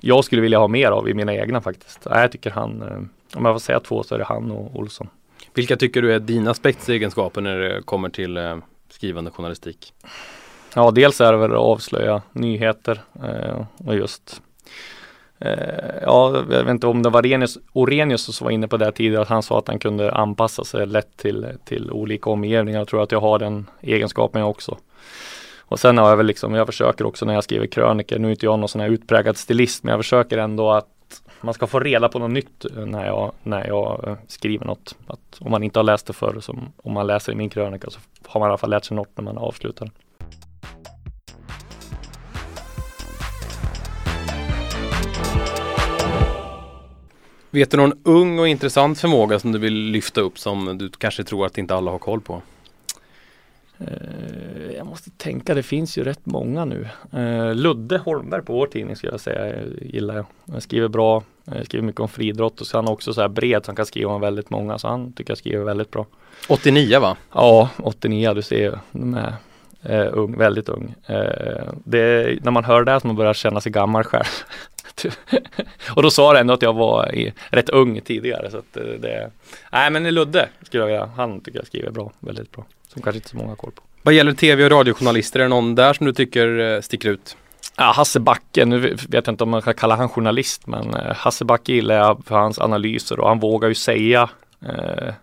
[0.00, 2.06] jag skulle vilja ha mer av i mina egna faktiskt.
[2.10, 5.08] Jag tycker han, eh, om jag får säga två så är det han och Olsson.
[5.54, 8.56] Vilka tycker du är dina spetsegenskaper när det kommer till eh,
[8.90, 9.92] skrivande journalistik?
[10.74, 14.45] Ja, dels är det väl att avslöja nyheter eh, och just Eh,
[15.38, 18.92] Eh, ja, jag vet inte om det var Orenius, Orenius som var inne på det
[18.92, 22.78] tidigare, att han sa att han kunde anpassa sig lätt till, till olika omgivningar.
[22.78, 24.78] Jag tror att jag har den egenskapen jag också.
[25.68, 28.30] Och sen har jag väl liksom, jag försöker också när jag skriver krönikor, nu är
[28.30, 30.86] inte jag någon sån här utpräglad stilist, men jag försöker ändå att
[31.40, 34.96] man ska få reda på något nytt när jag, när jag eh, skriver något.
[35.06, 37.90] Att om man inte har läst det förr, som om man läser i min krönika
[37.90, 39.90] så har man i alla fall lärt sig något när man avslutar.
[47.56, 51.24] Vet du någon ung och intressant förmåga som du vill lyfta upp som du kanske
[51.24, 52.42] tror att inte alla har koll på?
[53.80, 56.88] Uh, jag måste tänka, det finns ju rätt många nu.
[57.14, 60.26] Uh, Ludde Holmberg på vår tidning skulle jag säga, jag gillar jag.
[60.50, 63.28] Han skriver bra, jag skriver mycket om friidrott och så är han också så här
[63.28, 66.06] bred så han kan skriva om väldigt många så han tycker jag skriver väldigt bra.
[66.48, 67.16] 89 va?
[67.32, 69.14] Ja, 89, du ser, de
[69.82, 70.94] är ung, väldigt ung.
[71.84, 74.24] det är, när man hör det som man börjar känna sig gammal själv.
[75.90, 78.50] och då sa det ändå att jag var i, rätt ung tidigare.
[78.50, 79.30] Så att eh, det,
[79.72, 82.64] nej men Ludde skulle jag vilja, han tycker jag skriver bra, väldigt bra.
[82.88, 83.82] Som kanske inte så många har koll på.
[84.02, 87.36] Vad gäller tv och radiojournalister, är det någon där som du tycker eh, sticker ut?
[87.76, 91.14] Ja, Hasse Backe, nu vet jag inte om man kan kalla han journalist, men eh,
[91.16, 94.30] Hasse Backe gillar jag för hans analyser och han vågar ju säga
[94.68, 95.14] eh,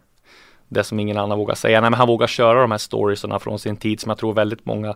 [0.69, 1.81] det som ingen annan vågar säga.
[1.81, 4.65] Nej, men han vågar köra de här storiesarna från sin tid som jag tror väldigt
[4.65, 4.95] många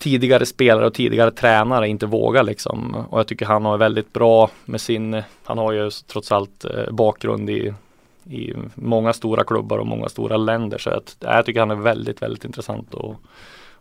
[0.00, 2.94] tidigare spelare och tidigare tränare inte vågar liksom.
[3.10, 6.92] Och jag tycker han har väldigt bra med sin, han har ju trots allt eh,
[6.92, 7.74] bakgrund i,
[8.24, 10.78] i många stora klubbar och många stora länder.
[10.78, 13.16] Så att, jag tycker han är väldigt, väldigt intressant att,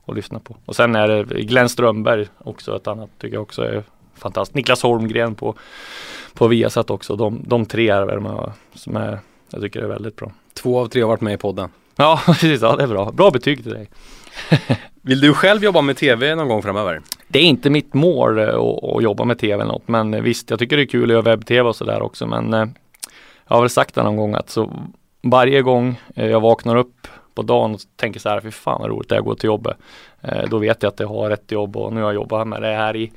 [0.05, 0.55] att lyssna på.
[0.65, 3.84] Och sen är det Glenn Strömberg också ett annat tycker jag också är
[4.15, 4.55] fantastiskt.
[4.55, 5.55] Niklas Holmgren på,
[6.34, 7.15] på Viasat också.
[7.15, 9.19] De, de tre är väl som är,
[9.51, 10.32] jag tycker är väldigt bra.
[10.53, 11.69] Två av tre har varit med i podden.
[11.95, 12.62] Ja, precis.
[12.62, 13.12] Ja, det är bra.
[13.12, 13.89] Bra betyg till dig.
[15.02, 17.02] Vill du själv jobba med tv någon gång framöver?
[17.28, 20.60] Det är inte mitt mål eh, att, jobba med tv eller något, men visst, jag
[20.60, 22.65] tycker det är kul att göra webb-tv och sådär också, men eh,
[23.47, 24.71] jag har väl sagt det någon gång att så
[25.21, 28.89] varje gång eh, jag vaknar upp på dagen och tänker så här, fy fan vad
[28.89, 29.78] roligt det är att gå till jobbet.
[30.47, 32.67] Då vet jag att jag har ett jobb och nu har jag jobbat med det
[32.67, 33.12] här i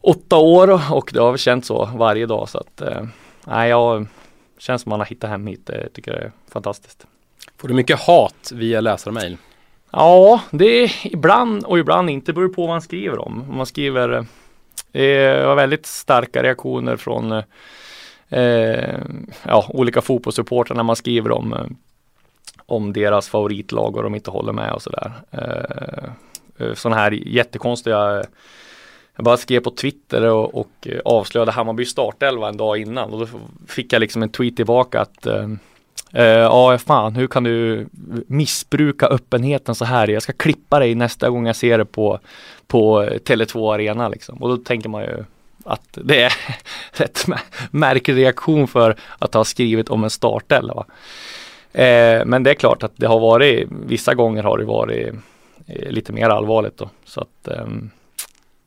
[0.00, 2.82] åtta år och det har känts så varje dag så att
[3.46, 4.06] nej, jag
[4.58, 5.66] känns som man har hittat hem hit.
[5.66, 7.06] Det tycker jag är fantastiskt.
[7.56, 9.36] Får du mycket hat via läsarmail?
[9.92, 12.32] Ja, det är ibland och ibland inte.
[12.32, 13.44] Det beror på vad man skriver om.
[13.50, 14.12] Om man skriver
[14.92, 17.32] eh, var väldigt starka reaktioner från
[18.28, 18.98] eh,
[19.42, 21.66] ja, olika fotbollssupportrar när man skriver om, eh,
[22.66, 25.12] om deras favoritlag och de inte håller med och sådär.
[25.30, 26.10] Eh,
[26.58, 28.24] eh, sådana här jättekonstiga
[29.16, 33.26] jag bara skrev på Twitter och, och avslöjade Hammarby startelva en dag innan och då
[33.66, 35.48] fick jag liksom en tweet tillbaka att eh,
[36.18, 37.86] Uh, ja, fan, hur kan du
[38.26, 40.08] missbruka öppenheten så här?
[40.08, 42.18] Jag ska klippa dig nästa gång jag ser det på,
[42.66, 44.42] på Tele2 Arena liksom.
[44.42, 45.24] Och då tänker man ju
[45.64, 46.32] att det är
[46.92, 47.26] rätt
[47.70, 50.84] märklig reaktion för att ha skrivit om en startelva.
[51.78, 55.12] Uh, eh, men det är klart att det har varit, vissa gånger har det varit
[55.12, 56.90] uh, lite mer allvarligt då.
[57.04, 57.90] Så att um,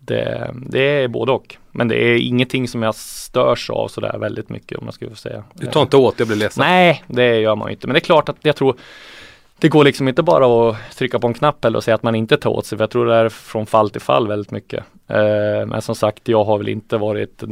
[0.05, 1.55] det, det, är både och.
[1.71, 5.43] Men det är ingenting som jag störs av sådär väldigt mycket om man skulle säga.
[5.53, 6.63] Du tar inte åt och blir ledsen?
[6.67, 7.87] Nej, det gör man inte.
[7.87, 8.75] Men det är klart att jag tror
[9.59, 12.37] det går liksom inte bara att trycka på en knapp eller säga att man inte
[12.37, 12.77] tar åt sig.
[12.77, 14.83] För jag tror det är från fall till fall väldigt mycket.
[15.07, 17.43] Eh, men som sagt, jag har väl inte varit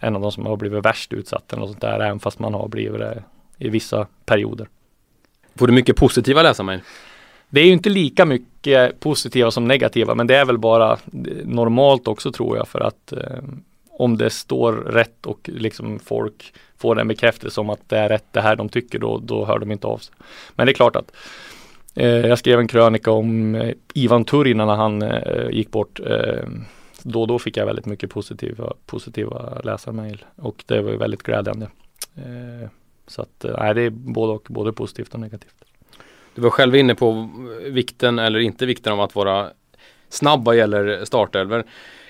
[0.00, 2.00] en av de som har blivit värst utsatt eller något sånt där.
[2.00, 3.22] Även fast man har blivit det
[3.58, 4.68] i vissa perioder.
[5.54, 6.80] Får du mycket positiva läsarmail?
[7.52, 10.98] Det är ju inte lika mycket positiva som negativa men det är väl bara
[11.44, 13.42] normalt också tror jag för att eh,
[13.90, 18.24] om det står rätt och liksom folk får en bekräftelse om att det är rätt
[18.30, 20.14] det här de tycker då, då hör de inte av sig.
[20.54, 21.12] Men det är klart att
[21.94, 26.00] eh, jag skrev en krönika om eh, Ivan Turin när han eh, gick bort.
[26.00, 26.48] Eh,
[27.02, 31.22] då och då fick jag väldigt mycket positiva, positiva läsarmail och det var ju väldigt
[31.22, 31.68] glädjande.
[32.16, 32.68] Eh,
[33.06, 35.54] så att eh, nej, det är både och, både positivt och negativt.
[36.34, 37.28] Du var själv inne på
[37.66, 39.50] vikten eller inte vikten av att vara
[40.08, 41.64] snabb vad gäller startelver.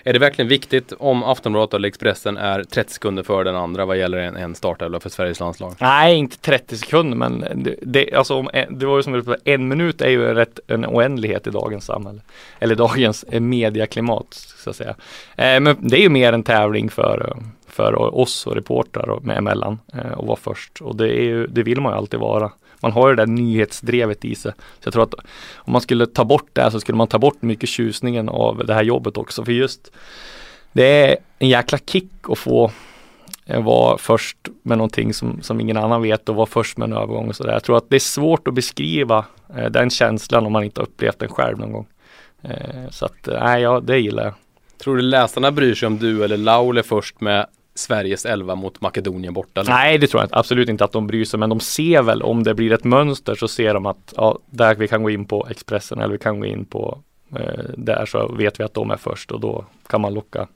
[0.05, 3.99] Är det verkligen viktigt om Aftonbladet eller Expressen är 30 sekunder före den andra vad
[3.99, 5.75] gäller en, en startelva för Sveriges landslag?
[5.81, 10.01] Nej, inte 30 sekunder men det, det, alltså, eh, det var ju som en minut
[10.01, 12.21] är ju rätt en oändlighet i dagens samhälle.
[12.59, 14.95] Eller dagens eh, mediaklimat så att säga.
[15.37, 19.25] Eh, men det är ju mer en tävling för, eh, för oss och reportrar och
[19.25, 20.81] med emellan eh, och vara först.
[20.81, 22.51] Och det, är ju, det vill man ju alltid vara
[22.83, 24.53] man har ju det där nyhetsdrevet i sig.
[24.53, 25.15] Så jag tror att
[25.57, 28.67] om man skulle ta bort det här så skulle man ta bort mycket tjusningen av
[28.67, 29.45] det här jobbet också.
[29.45, 29.93] För just
[30.73, 32.73] det är en jäkla kick att få
[33.47, 36.93] eh, vara först med någonting som, som ingen annan vet och vara först med en
[36.93, 37.53] övergång och sådär.
[37.53, 39.25] Jag tror att det är svårt att beskriva
[39.57, 41.87] eh, den känslan om man inte upplevt den själv någon gång.
[42.43, 44.35] Eh, så att, eh, nej, ja, det gillar jag.
[44.79, 48.81] Tror du läsarna bryr sig om du eller Laul är först med Sveriges 11 mot
[48.81, 49.63] Makedonien borta?
[49.63, 52.43] Nej, det tror jag absolut inte att de bryr sig, men de ser väl om
[52.43, 55.47] det blir ett mönster så ser de att ja, där vi kan gå in på
[55.51, 56.99] Expressen eller vi kan gå in på
[57.37, 60.49] eh, där så vet vi att de är först och då kan man locka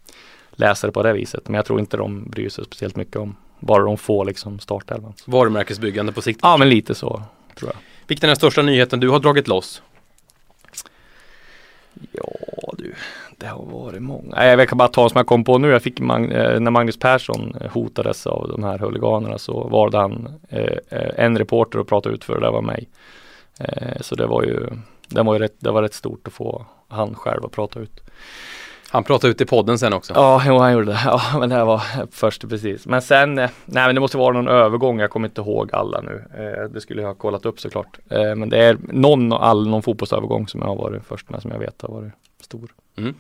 [0.51, 1.49] läsare på det viset.
[1.49, 5.13] Men jag tror inte de bryr sig speciellt mycket om bara de får liksom startelvan.
[5.25, 6.41] Varumärkesbyggande på sikt?
[6.43, 7.23] Ja, men lite så
[7.59, 7.81] tror jag.
[8.07, 9.83] Vilken är den största nyheten du har dragit loss?
[12.13, 12.95] Ja du,
[13.39, 14.45] det har varit många.
[14.45, 15.69] Jag kan bara ta som jag kom på nu.
[15.69, 19.99] Jag fick Mag eh, när Magnus Persson eh, hotades av de här huliganerna så valde
[19.99, 20.79] han eh,
[21.17, 22.89] en reporter att prata ut för det var mig.
[24.01, 24.67] så det var ju,
[25.09, 28.01] det var ju rätt, det var rätt stort att få han själv att prata ut.
[28.91, 30.13] Han pratade ut i podden sen också.
[30.17, 31.01] Ja, jo, han gjorde det.
[31.05, 32.87] Ja, men det här var först precis.
[32.87, 35.01] Men sen, nej men det måste vara någon övergång.
[35.01, 36.25] Jag kommer inte ihåg alla nu.
[36.75, 37.99] det skulle jag ha kollat upp såklart.
[38.09, 41.59] men det är någon, all, någon fotbollsövergång som jag har varit först med som jag
[41.59, 42.13] vet har varit
[42.47, 42.71] stor.
[42.97, 43.15] Mm.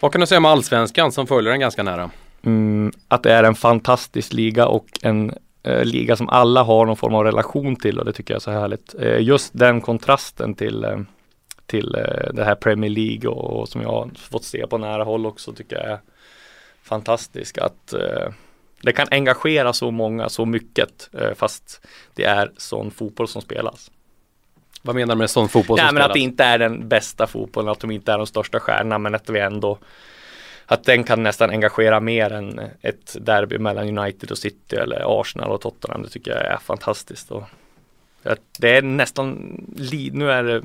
[0.00, 2.10] Vad kan du säga om allsvenskan som följer den ganska nära?
[2.42, 6.96] Mm, att det är en fantastisk liga och en eh, liga som alla har någon
[6.96, 8.94] form av relation till och det tycker jag är så härligt.
[8.94, 10.98] Eh, just den kontrasten till, eh,
[11.66, 15.04] till eh, det här Premier League och, och, som jag har fått se på nära
[15.04, 15.98] håll också tycker jag är
[16.82, 17.58] fantastisk.
[17.58, 18.32] Att eh,
[18.82, 23.90] det kan engagera så många så mycket eh, fast det är sån fotboll som spelas.
[24.86, 27.26] Vad menar du med sån fotboll som ja, men att det inte är den bästa
[27.26, 29.78] fotbollen, att de inte är de största stjärnorna, men att vi ändå
[30.66, 35.50] att den kan nästan engagera mer än ett derby mellan United och City eller Arsenal
[35.50, 36.02] och Tottenham.
[36.02, 37.30] Det tycker jag är fantastiskt.
[37.30, 37.42] Och
[38.58, 39.34] det är nästan,
[40.12, 40.62] nu är det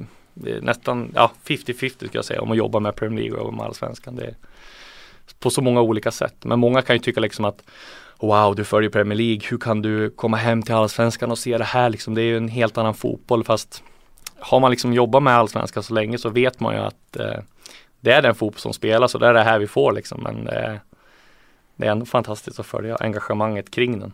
[0.61, 4.15] nästan ja, 50-50 ska jag säga om att jobba med Premier League och med Allsvenskan.
[4.15, 4.35] Det är
[5.39, 6.35] på så många olika sätt.
[6.41, 7.63] Men många kan ju tycka liksom att
[8.19, 11.63] Wow, du följer Premier League, hur kan du komma hem till Allsvenskan och se det
[11.63, 12.13] här liksom?
[12.13, 13.83] Det är ju en helt annan fotboll fast
[14.41, 17.39] har man liksom jobbat med allsvenskan så länge så vet man ju att eh,
[17.99, 20.23] det är den fotboll som spelas och det är det här vi får liksom.
[20.23, 20.73] Men eh,
[21.75, 24.13] det är ändå fantastiskt att följa engagemanget kring den.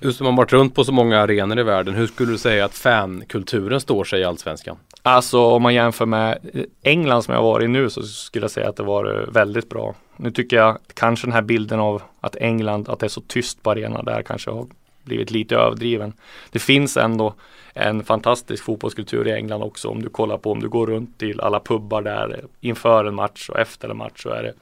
[0.00, 2.64] Du som har varit runt på så många arenor i världen, hur skulle du säga
[2.64, 4.76] att fankulturen står sig i allsvenskan?
[5.02, 6.38] Alltså om man jämför med
[6.82, 9.94] England som jag varit i nu så skulle jag säga att det var väldigt bra.
[10.16, 13.62] Nu tycker jag kanske den här bilden av att England, att det är så tyst
[13.62, 14.66] på arenan där kanske har
[15.06, 16.12] blivit lite överdriven.
[16.50, 17.34] Det finns ändå
[17.74, 19.88] en fantastisk fotbollskultur i England också.
[19.88, 23.48] Om du kollar på om du går runt till alla pubbar där inför en match
[23.48, 24.52] och efter en match så är det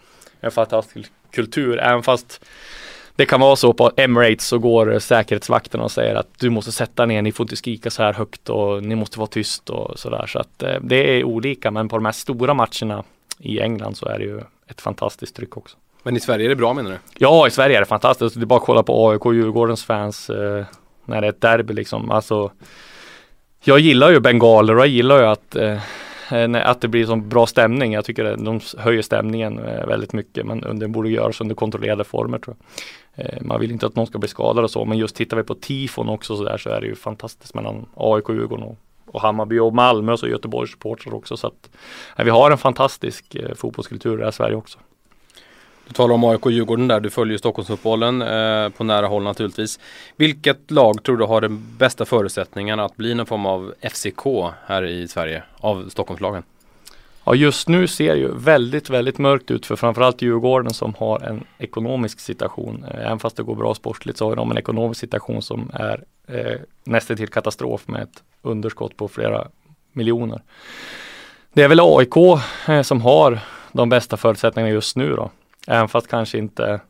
[0.40, 1.78] en fantastisk kultur.
[1.78, 2.44] Även fast
[3.16, 7.06] det kan vara så på Emirates så går säkerhetsvakterna och säger att du måste sätta
[7.06, 10.26] ner, ni får inte skrika så här högt och ni måste vara tyst och sådär.
[10.26, 13.04] Så att eh, det är olika men på de här stora matcherna
[13.38, 15.76] i England så är det ju ett fantastiskt tryck också.
[16.04, 16.98] Men i Sverige är det bra menar du?
[17.18, 18.34] Ja, i Sverige är det fantastiskt.
[18.34, 20.64] Det är bara att kolla på AIK och Djurgårdens fans eh,
[21.04, 22.10] när det är ett derby liksom.
[22.10, 22.50] Alltså,
[23.64, 25.72] jag gillar ju bengaler och jag gillar ju att eh,
[26.32, 27.92] eh att det blir så bra stämning.
[27.92, 32.04] Jag tycker att de höjer stämningen eh, väldigt mycket men det borde göras under kontrollerade
[32.04, 33.26] former tror jag.
[33.26, 35.42] Eh, man vill inte att någon ska bli skadad och så men just tittar vi
[35.42, 38.76] på tifon också så där så är det ju fantastiskt mellan AIK och Djurgården och,
[39.06, 41.70] och Hammarby och Malmö och så Göteborgs supportrar också så att
[42.16, 44.78] eh, vi har en fantastisk eh, fotbollskultur i det här Sverige också.
[45.86, 49.80] Du talar om AIK och Djurgården där, du följer Stockholmsfotbollen eh, på nära håll naturligtvis.
[50.16, 54.26] Vilket lag tror du har de bästa förutsättningarna att bli någon form av FCK
[54.66, 56.42] här i Sverige av Stockholmslagen?
[57.26, 61.20] Ja just nu ser det ju väldigt, väldigt mörkt ut för framförallt Djurgården som har
[61.20, 62.84] en ekonomisk situation.
[62.90, 66.04] Eh, även fast det går bra sportligt så har de en ekonomisk situation som är
[66.28, 69.48] eh, nästan till katastrof med ett underskott på flera
[69.92, 70.42] miljoner.
[71.52, 72.16] Det är väl AIK
[72.68, 73.38] eh, som har
[73.72, 75.30] de bästa förutsättningarna just nu då.
[75.66, 76.80] Även fast kanske inte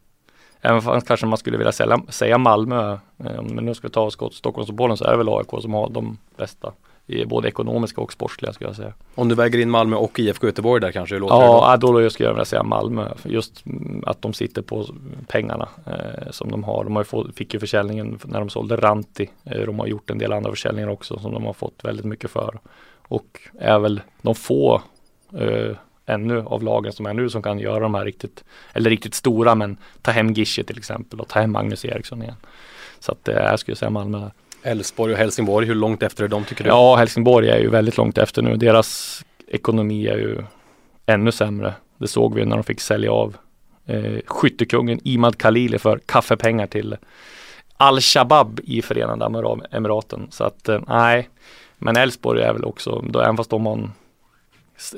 [0.66, 4.18] Även fast kanske man skulle vilja säga, säga Malmö, eh, man nu ska ta oss
[4.32, 6.72] Stockholmsbollen så är det väl AIK som har de bästa
[7.06, 8.92] i både ekonomiska och sportsliga skulle jag säga.
[9.14, 11.18] Om du väger in Malmö och IFK Göteborg där kanske?
[11.18, 12.00] Låter ja, då?
[12.00, 13.08] då skulle jag vilja säga Malmö.
[13.24, 13.64] Just
[14.06, 14.86] att de sitter på
[15.26, 16.84] pengarna eh, som de har.
[16.84, 19.30] De har ju fått, fick ju försäljningen när de sålde Ranti.
[19.44, 22.30] Eh, de har gjort en del andra försäljningar också som de har fått väldigt mycket
[22.30, 22.58] för.
[23.08, 24.82] Och är väl de få
[25.38, 25.76] eh,
[26.06, 29.54] ännu av lagen som är nu som kan göra de här riktigt, eller riktigt stora
[29.54, 32.36] men ta hem Gische till exempel och ta hem Magnus Eriksson igen.
[32.98, 34.30] Så att eh, jag skulle säga Malmö.
[34.62, 36.70] Elfsborg och Helsingborg, hur långt efter är de tycker du?
[36.70, 38.56] Ja, Helsingborg är ju väldigt långt efter nu.
[38.56, 40.42] Deras ekonomi är ju
[41.06, 41.74] ännu sämre.
[41.98, 43.36] Det såg vi när de fick sälja av
[43.86, 46.96] eh, skyttekungen Imad Khalili för kaffepengar till
[47.76, 50.26] Al-Shabab i Förenade Emiraten.
[50.30, 51.28] Så att eh, nej,
[51.78, 53.92] men Elfsborg är väl också, då, även fast de har en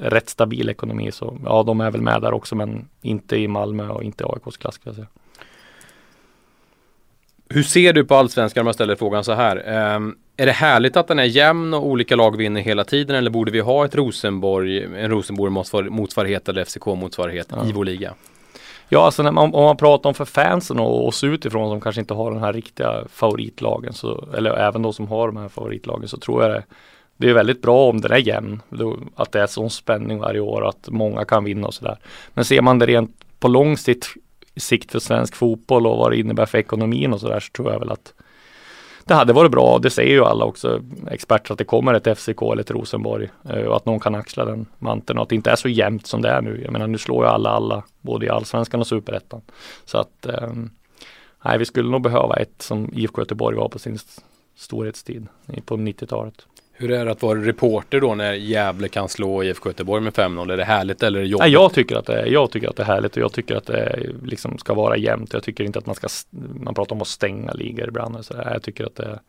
[0.01, 3.89] rätt stabil ekonomi så ja, de är väl med där också men inte i Malmö
[3.89, 5.07] och inte i AIKs klass ska jag säga.
[7.49, 9.57] Hur ser du på allsvenskan om jag ställer frågan så här?
[9.97, 13.31] Um, är det härligt att den är jämn och olika lag vinner hela tiden eller
[13.31, 15.53] borde vi ha ett Rosenborg, en Rosenborg
[15.91, 17.67] motsvarighet eller FCK motsvarighet ja.
[17.67, 18.15] i vår liga?
[18.89, 22.15] Ja, alltså man, om man pratar om för fansen och oss utifrån som kanske inte
[22.15, 26.17] har den här riktiga favoritlagen, så, eller även de som har de här favoritlagen, så
[26.17, 26.65] tror jag det
[27.17, 28.63] det är väldigt bra om den är jämn.
[29.15, 31.99] Att det är sån spänning varje år att många kan vinna och sådär.
[32.35, 34.07] Men ser man det rent på lång sikt,
[34.57, 37.79] sikt för svensk fotboll och vad det innebär för ekonomin och sådär så tror jag
[37.79, 38.13] väl att
[39.07, 39.79] det hade varit bra.
[39.79, 43.63] Det säger ju alla också experter att det kommer ett FCK eller ett Rosenborg eh,
[43.63, 46.23] och att någon kan axla den manteln och att det inte är så jämnt som
[46.23, 46.61] det är nu.
[46.65, 49.41] Jag menar nu slår ju alla alla både i allsvenskan och superettan.
[49.85, 50.71] Så att ehm,
[51.45, 53.99] nej, vi skulle nog behöva ett som IFK Göteborg var på sin
[54.57, 55.27] storhetstid
[55.65, 56.47] på 90-talet.
[56.79, 60.53] Hur är det att vara reporter då när Gävle kan slå IFK Göteborg med 5-0?
[60.53, 61.43] Är det härligt eller är det jobbigt?
[61.43, 63.57] Nej, jag, tycker att det är, jag tycker att det är härligt och jag tycker
[63.57, 65.33] att det liksom ska vara jämnt.
[65.33, 66.09] Jag tycker inte att man ska,
[66.61, 68.25] man pratar om att stänga ligor ibland.
[68.25, 69.21] Så jag tycker att det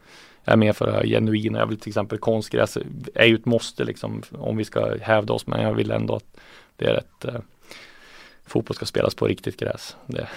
[0.45, 1.59] är mer för det här genuina.
[1.59, 2.77] Jag vill till exempel konstgräs
[3.15, 6.37] är ju ett måste liksom om vi ska hävda oss men jag vill ändå att
[6.75, 7.41] det är ett eh,
[8.45, 9.95] fotboll ska spelas på riktigt gräs.
[10.05, 10.27] Det,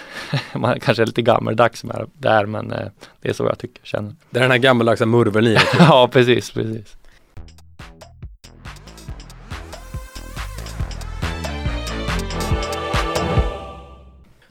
[0.55, 2.87] man kanske är lite gammeldags med det där men eh,
[3.21, 4.15] det är så jag tycker, känner.
[4.29, 6.97] Det är den här gammeldags murveln i Ja, precis, precis.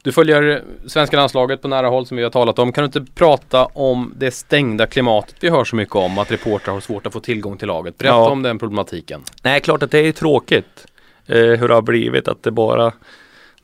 [0.02, 2.72] Du följer svenska landslaget på nära håll som vi har talat om.
[2.72, 6.18] Kan du inte prata om det stängda klimatet vi hör så mycket om?
[6.18, 7.98] Att reportrar har svårt att få tillgång till laget.
[7.98, 8.30] Berätta ja.
[8.30, 9.22] om den problematiken.
[9.42, 10.86] Nej, klart att det är tråkigt
[11.26, 12.28] eh, hur det har blivit.
[12.28, 12.92] Att det bara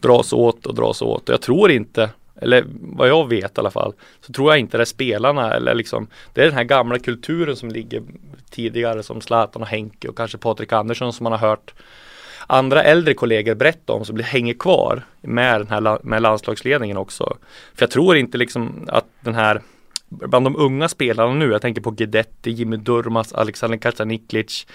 [0.00, 1.28] dras åt och dras åt.
[1.28, 4.82] Jag tror inte, eller vad jag vet i alla fall, så tror jag inte det
[4.82, 8.02] är spelarna eller liksom Det är den här gamla kulturen som ligger
[8.50, 11.74] tidigare som Zlatan och Henke och kanske Patrik Andersson som man har hört
[12.46, 17.36] andra äldre kollegor berätta om som hänger kvar med den här med landslagsledningen också.
[17.74, 19.60] För jag tror inte liksom att den här
[20.08, 24.66] bland de unga spelarna nu, jag tänker på Guidetti, Jimmy Durmas, Alexander Kacaniklic.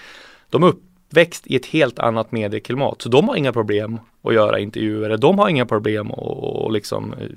[0.50, 4.58] De är uppväxt i ett helt annat medieklimat, så de har inga problem att göra
[4.58, 5.16] intervjuer.
[5.16, 7.28] De har inga problem att liksom eh,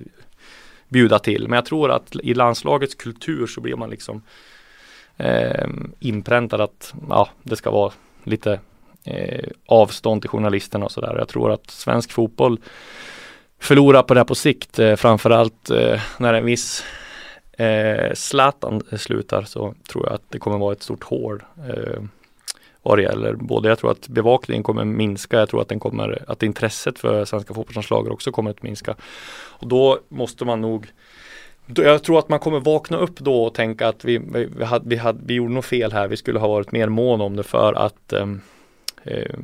[0.89, 1.47] bjuda till.
[1.47, 4.21] Men jag tror att i landslagets kultur så blir man liksom
[5.17, 5.67] eh,
[5.99, 7.91] inpräntad att ja, det ska vara
[8.23, 8.59] lite
[9.05, 11.15] eh, avstånd till journalisterna och sådär.
[11.17, 12.59] Jag tror att svensk fotboll
[13.59, 14.79] förlorar på det här på sikt.
[14.79, 16.83] Eh, framförallt eh, när en viss
[17.57, 22.03] eh, Zlatan slutar så tror jag att det kommer vara ett stort hål eh,
[22.85, 26.23] vad det gäller både jag tror att bevakningen kommer minska, jag tror att den kommer
[26.27, 28.95] att intresset för svenska fotbollslandslaget också kommer att minska.
[29.31, 30.87] Och då måste man nog
[31.67, 34.17] jag tror att man kommer vakna upp då och tänka att vi,
[34.57, 36.07] vi, hade, vi, hade, vi gjorde nog fel här.
[36.07, 38.41] Vi skulle ha varit mer mån om det för att um,
[39.05, 39.35] Eh,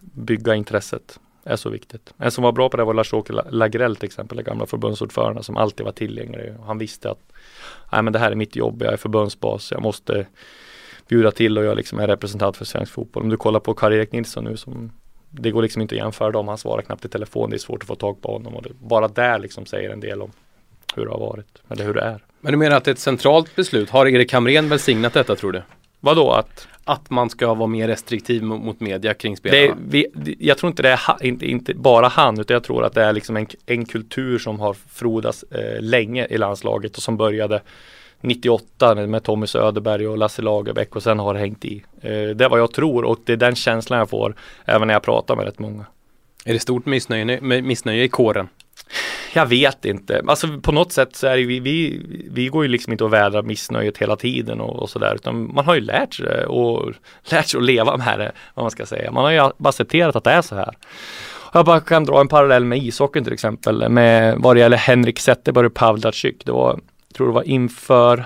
[0.00, 1.20] bygga intresset.
[1.44, 2.14] är så viktigt.
[2.18, 5.56] En som var bra på det var Lars-Åke Lagrell till exempel, den gamla förbundsordförande som
[5.56, 6.54] alltid var tillgänglig.
[6.66, 7.32] Han visste att
[7.92, 10.26] Nej, men det här är mitt jobb, jag är förbundsbas, jag måste
[11.08, 13.22] bjuda till och jag liksom är representant för svensk fotboll.
[13.22, 14.92] Om du kollar på Karl-Erik Nilsson nu som
[15.30, 16.48] det går liksom inte att jämföra dem.
[16.48, 17.50] Han svarar knappt i telefon.
[17.50, 20.00] Det är svårt att få tag på honom och det, bara där liksom säger en
[20.00, 20.30] del om
[20.96, 22.24] hur det har varit eller hur det är.
[22.40, 23.90] Men du menar att det är ett centralt beslut?
[23.90, 25.62] Har Erik Hamrén välsignat detta tror du?
[26.00, 26.68] Vadå att?
[26.84, 29.76] Att man ska vara mer restriktiv mot media kring spelarna?
[29.80, 32.84] Det, vi, jag tror inte det är ha, inte, inte, bara han utan jag tror
[32.84, 37.02] att det är liksom en, en kultur som har frodats eh, länge i landslaget och
[37.02, 37.62] som började
[38.20, 41.84] 98 med Tommy Söderberg och Lasse Lagerbäck och sen har det hängt i.
[42.00, 44.34] Eh, det är vad jag tror och det är den känslan jag får
[44.64, 45.84] även när jag pratar med rätt många.
[46.44, 48.48] Är det stort missnöje, missnöje i kåren?
[49.32, 50.22] Jag vet inte.
[50.26, 53.12] Alltså på något sätt så är det, vi, vi, vi går ju liksom inte och
[53.12, 56.92] vädrar missnöjet hela tiden och, och sådär utan man har ju lärt sig och
[57.30, 59.10] lärt sig att leva med det, vad man ska säga.
[59.10, 60.74] Man har ju accepterat att det är så här.
[61.52, 65.18] Jag bara kan dra en parallell med ishockeyn till exempel med vad det gäller Henrik
[65.18, 66.36] Zetterberg och Pavlacic.
[66.44, 66.80] Det var
[67.14, 68.24] tror det var inför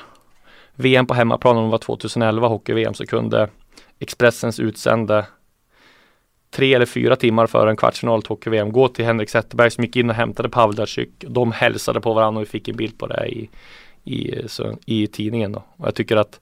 [0.75, 3.49] VM på hemmaplan, om det var 2011 hockey-VM, så kunde
[3.99, 5.27] Expressens utsände
[6.53, 9.97] tre eller fyra timmar före en kvartsfinal till hockey-VM gå till Henrik Zetterberg som gick
[9.97, 11.09] in och hämtade Pavlacic.
[11.19, 13.49] De hälsade på varandra och vi fick en bild på det i,
[14.05, 15.53] i, så, i tidningen.
[15.53, 15.65] Då.
[15.77, 16.41] Och jag tycker att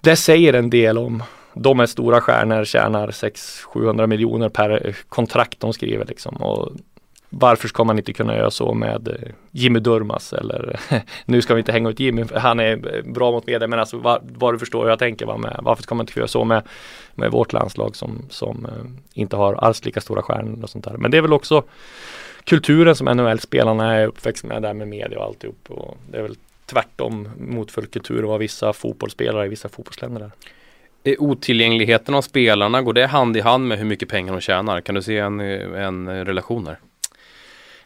[0.00, 1.22] det säger en del om
[1.54, 6.36] de är stora stjärnor, tjänar 600-700 miljoner per kontrakt de skriver liksom.
[6.36, 6.72] Och
[7.30, 9.14] varför ska man inte kunna göra så med eh,
[9.50, 10.80] Jimmy Durmas eller
[11.24, 13.96] nu ska vi inte hänga ut Jimmy, han är eh, bra mot media men alltså
[13.96, 16.28] vad, vad du förstår hur jag tänker va, med, varför ska man inte kunna göra
[16.28, 16.62] så med,
[17.14, 20.96] med vårt landslag som, som eh, inte har alls lika stora stjärnor och sånt där.
[20.96, 21.62] Men det är väl också
[22.44, 26.36] kulturen som NHL-spelarna är uppväxt med där med media och alltihop och det är väl
[26.66, 30.30] tvärtom mot kultur vad vissa fotbollsspelare i vissa fotbollsländer är.
[31.04, 34.80] Är otillgängligheten av spelarna, går det hand i hand med hur mycket pengar de tjänar?
[34.80, 36.78] Kan du se en, en relation där?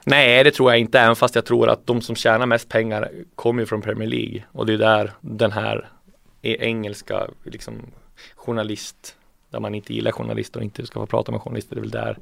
[0.05, 3.11] Nej, det tror jag inte, även fast jag tror att de som tjänar mest pengar
[3.34, 5.88] kommer från Premier League och det är där den här
[6.42, 7.74] e- engelska liksom,
[8.34, 9.16] journalist,
[9.50, 11.90] där man inte gillar journalister och inte ska få prata med journalister, det är väl
[11.90, 12.18] där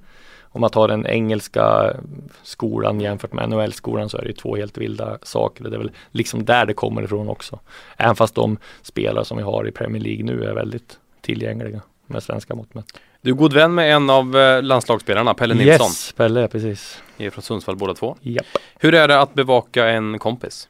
[0.53, 1.97] om man tar den engelska
[2.43, 5.65] skolan jämfört med NHL-skolan så är det ju två helt vilda saker.
[5.65, 7.59] Det är väl liksom där det kommer ifrån också.
[7.97, 12.23] Även fast de spelare som vi har i Premier League nu är väldigt tillgängliga med
[12.23, 12.99] svenska mått mätt.
[13.25, 15.87] Du är god vän med en av eh, landslagsspelarna, Pelle Nilsson.
[15.87, 17.03] Yes, Pelle, precis.
[17.17, 18.17] Ni är från Sundsvall båda två.
[18.21, 18.47] Japp.
[18.79, 20.69] Hur är det att bevaka en kompis?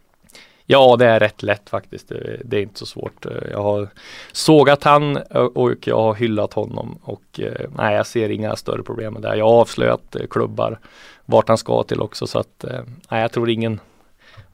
[0.66, 2.12] Ja, det är rätt lätt faktiskt.
[2.44, 3.26] Det är inte så svårt.
[3.50, 3.88] Jag har
[4.32, 9.12] sågat han och jag har hyllat honom och eh, nej, jag ser inga större problem
[9.12, 9.36] med det.
[9.36, 10.78] Jag har avslöjat eh, klubbar
[11.24, 12.64] vart han ska till också så att
[13.10, 13.80] nej, jag tror ingen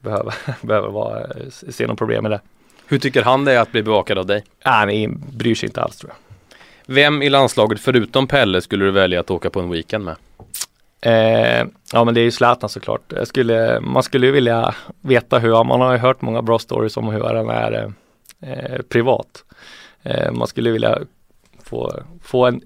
[0.00, 0.34] behöver,
[0.66, 2.40] behöver vara, se något problem med det.
[2.86, 4.44] Hur tycker han det är att bli bevakad av dig?
[4.64, 6.27] Nej, han bryr sig inte alls tror jag.
[6.90, 10.16] Vem i landslaget förutom Pelle skulle du välja att åka på en weekend med?
[11.00, 13.12] Eh, ja men det är ju Zlatan såklart.
[13.16, 16.96] Jag skulle, man skulle ju vilja veta hur, man har ju hört många bra stories
[16.96, 17.92] om hur han är
[18.40, 19.44] eh, privat.
[20.02, 20.98] Eh, man skulle vilja
[21.62, 22.60] få, få en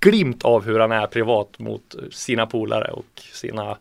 [0.00, 3.76] glimt av hur han är privat mot sina polare och sina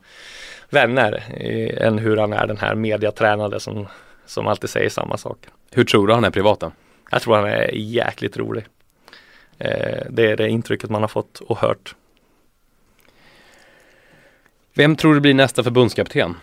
[0.69, 3.88] vänner eh, än hur han är den här mediatränade som,
[4.26, 5.51] som alltid säger samma saker.
[5.71, 6.71] Hur tror du han är privat då?
[7.11, 8.65] Jag tror han är jäkligt rolig.
[9.58, 11.95] Eh, det är det intrycket man har fått och hört.
[14.74, 16.36] Vem tror du blir nästa förbundskapten?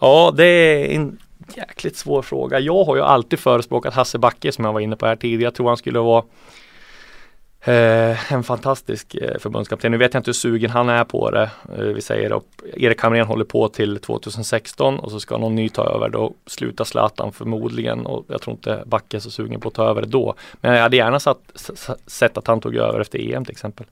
[0.00, 1.18] Ja, det är en
[1.56, 2.60] jäkligt svår fråga.
[2.60, 5.42] Jag har ju alltid förespråkat Hasse Backe som jag var inne på här tidigare.
[5.42, 6.24] Jag tror han skulle vara
[7.64, 9.92] Eh, en fantastisk eh, förbundskapten.
[9.92, 11.50] Nu vet jag inte hur sugen han är på det.
[11.78, 12.44] Eh, vi säger att
[12.76, 16.08] Erik Hamrén håller på till 2016 och så ska någon ny ta över.
[16.08, 19.90] Då slutar Zlatan förmodligen och jag tror inte Backe är så sugen på att ta
[19.90, 20.34] över det då.
[20.60, 21.38] Men jag hade gärna satt,
[22.06, 23.86] sett att han tog över efter EM till exempel.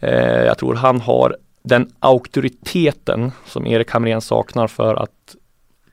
[0.00, 5.36] Eh, jag tror han har den auktoriteten som Erik Hamrén saknar för att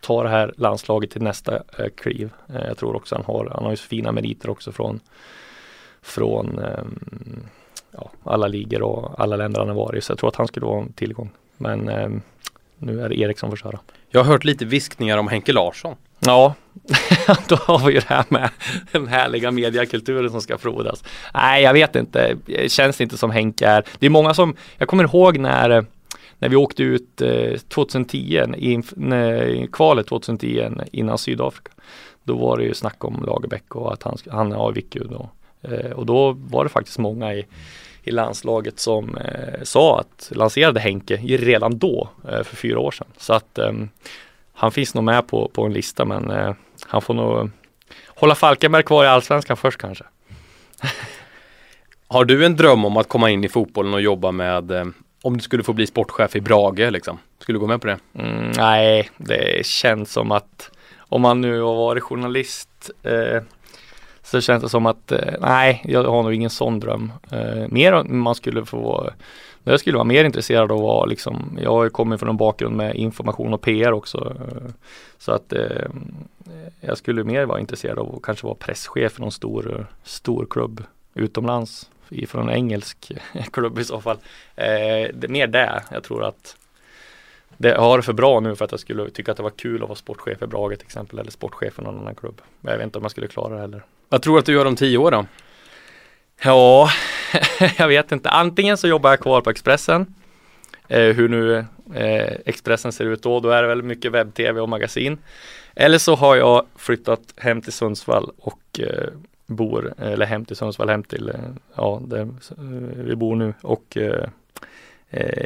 [0.01, 2.29] ta det här landslaget till nästa eh, kliv.
[2.49, 4.99] Eh, jag tror också han har, han har ju så fina meriter också från
[6.05, 6.99] från ehm,
[7.91, 10.03] ja, alla ligor och alla länder han har varit.
[10.03, 11.29] Så jag tror att han skulle vara en tillgång.
[11.57, 12.09] Men eh,
[12.77, 13.79] nu är det Erik som får köra.
[14.09, 15.95] Jag har hört lite viskningar om Henke Larsson.
[16.19, 16.53] Ja,
[17.47, 18.49] då har vi ju det här med
[18.91, 21.03] den härliga mediakulturen som ska frodas.
[21.33, 22.37] Nej, jag vet inte.
[22.45, 23.83] Det känns inte som Henke är.
[23.99, 25.85] Det är många som, jag kommer ihåg när
[26.39, 31.71] när vi åkte ut eh, 2010, i, när, kvalet 2010 innan Sydafrika.
[32.23, 35.40] Då var det ju snack om Lagerbäck och att han, han ju då Eh,
[35.95, 37.45] och då var det faktiskt många i,
[38.03, 43.07] i landslaget som eh, sa att lanserade Henke redan då eh, för fyra år sedan.
[43.17, 43.89] Så att ehm,
[44.53, 46.53] han finns nog med på, på en lista men eh,
[46.87, 47.49] han får nog
[48.07, 50.03] hålla Falkenberg kvar i allsvenskan först kanske.
[52.07, 54.71] Har du en dröm om att komma in i fotbollen och jobba med
[55.23, 57.19] Om du skulle få bli sportchef i Brage liksom?
[57.39, 57.99] Skulle du gå med på det?
[58.13, 63.43] Mm, nej, det känns som att om man nu har varit journalist eh,
[64.31, 67.11] så känns det som att eh, nej, jag har nog ingen sån dröm.
[67.31, 69.11] Eh, mer om man skulle få
[69.63, 72.37] jag skulle vara mer intresserad av att vara liksom, jag har ju kommit från en
[72.37, 74.35] bakgrund med information och PR också.
[74.39, 74.71] Eh,
[75.17, 75.87] så att eh,
[76.81, 80.83] jag skulle mer vara intresserad av att kanske vara presschef för någon stor, stor klubb
[81.13, 81.89] utomlands.
[82.27, 83.11] Från en engelsk
[83.51, 84.17] klubb i så fall.
[84.55, 86.57] Eh, det, mer det, jag tror att
[87.57, 89.83] det har det för bra nu för att jag skulle tycka att det var kul
[89.83, 92.41] att vara sportchef i Brage till exempel eller sportchef för någon annan klubb.
[92.59, 93.83] Men jag vet inte om jag skulle klara det heller.
[94.11, 95.25] Vad tror du att du gör om tio år då?
[96.43, 96.89] Ja,
[97.77, 98.29] jag vet inte.
[98.29, 100.15] Antingen så jobbar jag kvar på Expressen.
[100.87, 101.57] Eh, hur nu
[101.93, 105.17] eh, Expressen ser ut då, då är det väl mycket webb-tv och magasin.
[105.75, 109.07] Eller så har jag flyttat hem till Sundsvall och eh,
[109.47, 111.35] bor, eller hem till Sundsvall, hem till, eh,
[111.75, 112.27] ja, där eh,
[112.95, 114.27] vi bor nu och eh,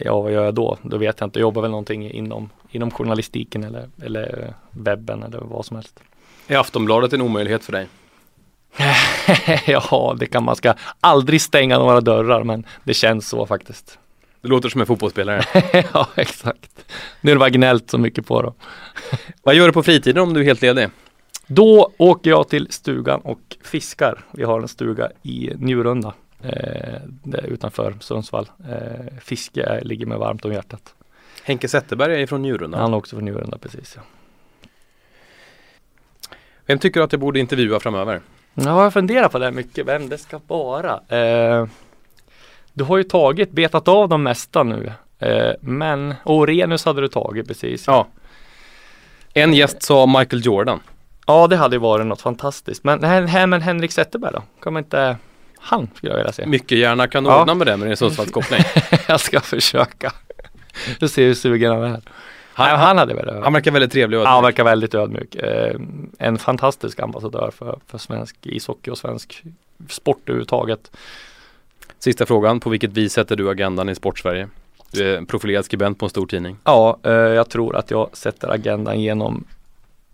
[0.05, 0.77] ja, vad gör jag då?
[0.81, 1.39] Då vet jag inte.
[1.39, 5.99] Jag jobbar väl någonting inom, inom journalistiken eller, eller webben eller vad som helst.
[6.47, 7.87] Är Aftonbladet en omöjlighet för dig?
[9.65, 13.99] ja, det kan man ska aldrig stänga några dörrar, men det känns så faktiskt.
[14.41, 15.43] Det låter som en fotbollsspelare.
[15.93, 16.85] ja, exakt.
[17.21, 18.53] Nu är det bara gnällt så mycket på dem.
[19.43, 20.89] Vad gör du på fritiden om du är helt ledig?
[21.47, 24.25] Då åker jag till stugan och fiskar.
[24.31, 27.01] Vi har en stuga i Njurunda eh,
[27.43, 28.49] utanför Sundsvall.
[28.69, 30.95] Eh, fiske ligger mig varmt om hjärtat.
[31.43, 32.77] Henke Zetterberg är från Njurunda.
[32.77, 33.93] Han är också från Njurunda, precis.
[33.95, 34.01] Ja.
[36.65, 38.21] Vem tycker du att jag borde intervjua framöver?
[38.55, 40.93] Ja, jag funderar på det mycket, vem det ska vara.
[41.09, 41.67] Eh,
[42.73, 44.91] du har ju tagit, betat av de mesta nu.
[45.19, 47.87] Eh, men Orenus hade du tagit precis.
[47.87, 48.07] Ja.
[49.33, 50.79] En gäst sa Michael Jordan.
[51.27, 52.83] Ja, det hade ju varit något fantastiskt.
[52.83, 54.43] Men, här, men Henrik Zetterberg då?
[54.61, 55.17] Kan man inte
[55.67, 56.45] han skulle jag vilja se.
[56.45, 57.41] Mycket gärna kan du ja.
[57.41, 58.61] ordna med det med din Sundsvallskoppling.
[59.07, 60.13] jag ska försöka.
[60.99, 62.01] Du ser hur sugen han är.
[62.57, 64.27] Han, han, hade väl, han verkar väldigt trevlig och.
[64.27, 65.35] Han verkar väldigt ödmjuk.
[65.35, 65.75] Eh,
[66.17, 69.43] en fantastisk ambassadör för, för svensk ishockey och svensk
[69.89, 70.91] sport överhuvudtaget.
[71.99, 74.49] Sista frågan, på vilket vis sätter du agendan i Sportsverige?
[74.91, 76.57] Du är profilerad skribent på en stor tidning.
[76.63, 79.45] Ja, eh, jag tror att jag sätter agendan genom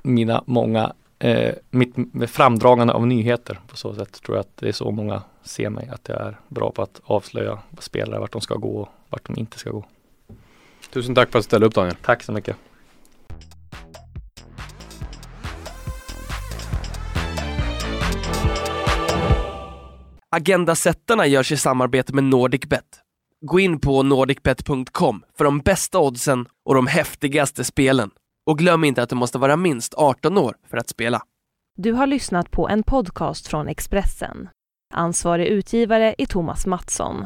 [0.02, 1.96] mina många eh, mitt
[2.28, 3.60] framdragande av nyheter.
[3.68, 6.38] På så sätt tror jag att det är så många ser mig, att jag är
[6.48, 9.86] bra på att avslöja spelare, vart de ska gå och vart de inte ska gå.
[10.92, 11.96] Tusen tack för att du ställde upp Daniel.
[11.96, 12.58] Tack så mycket.
[20.36, 22.86] Agendasättarna görs i samarbete med NordicBet.
[23.46, 28.12] Gå in på nordicbet.com för de bästa oddsen och de häftigaste spelen.
[28.46, 31.22] Och glöm inte att du måste vara minst 18 år för att spela.
[31.78, 34.50] Du har lyssnat på en podcast från Expressen.
[34.94, 37.26] Ansvarig utgivare är Thomas Mattsson.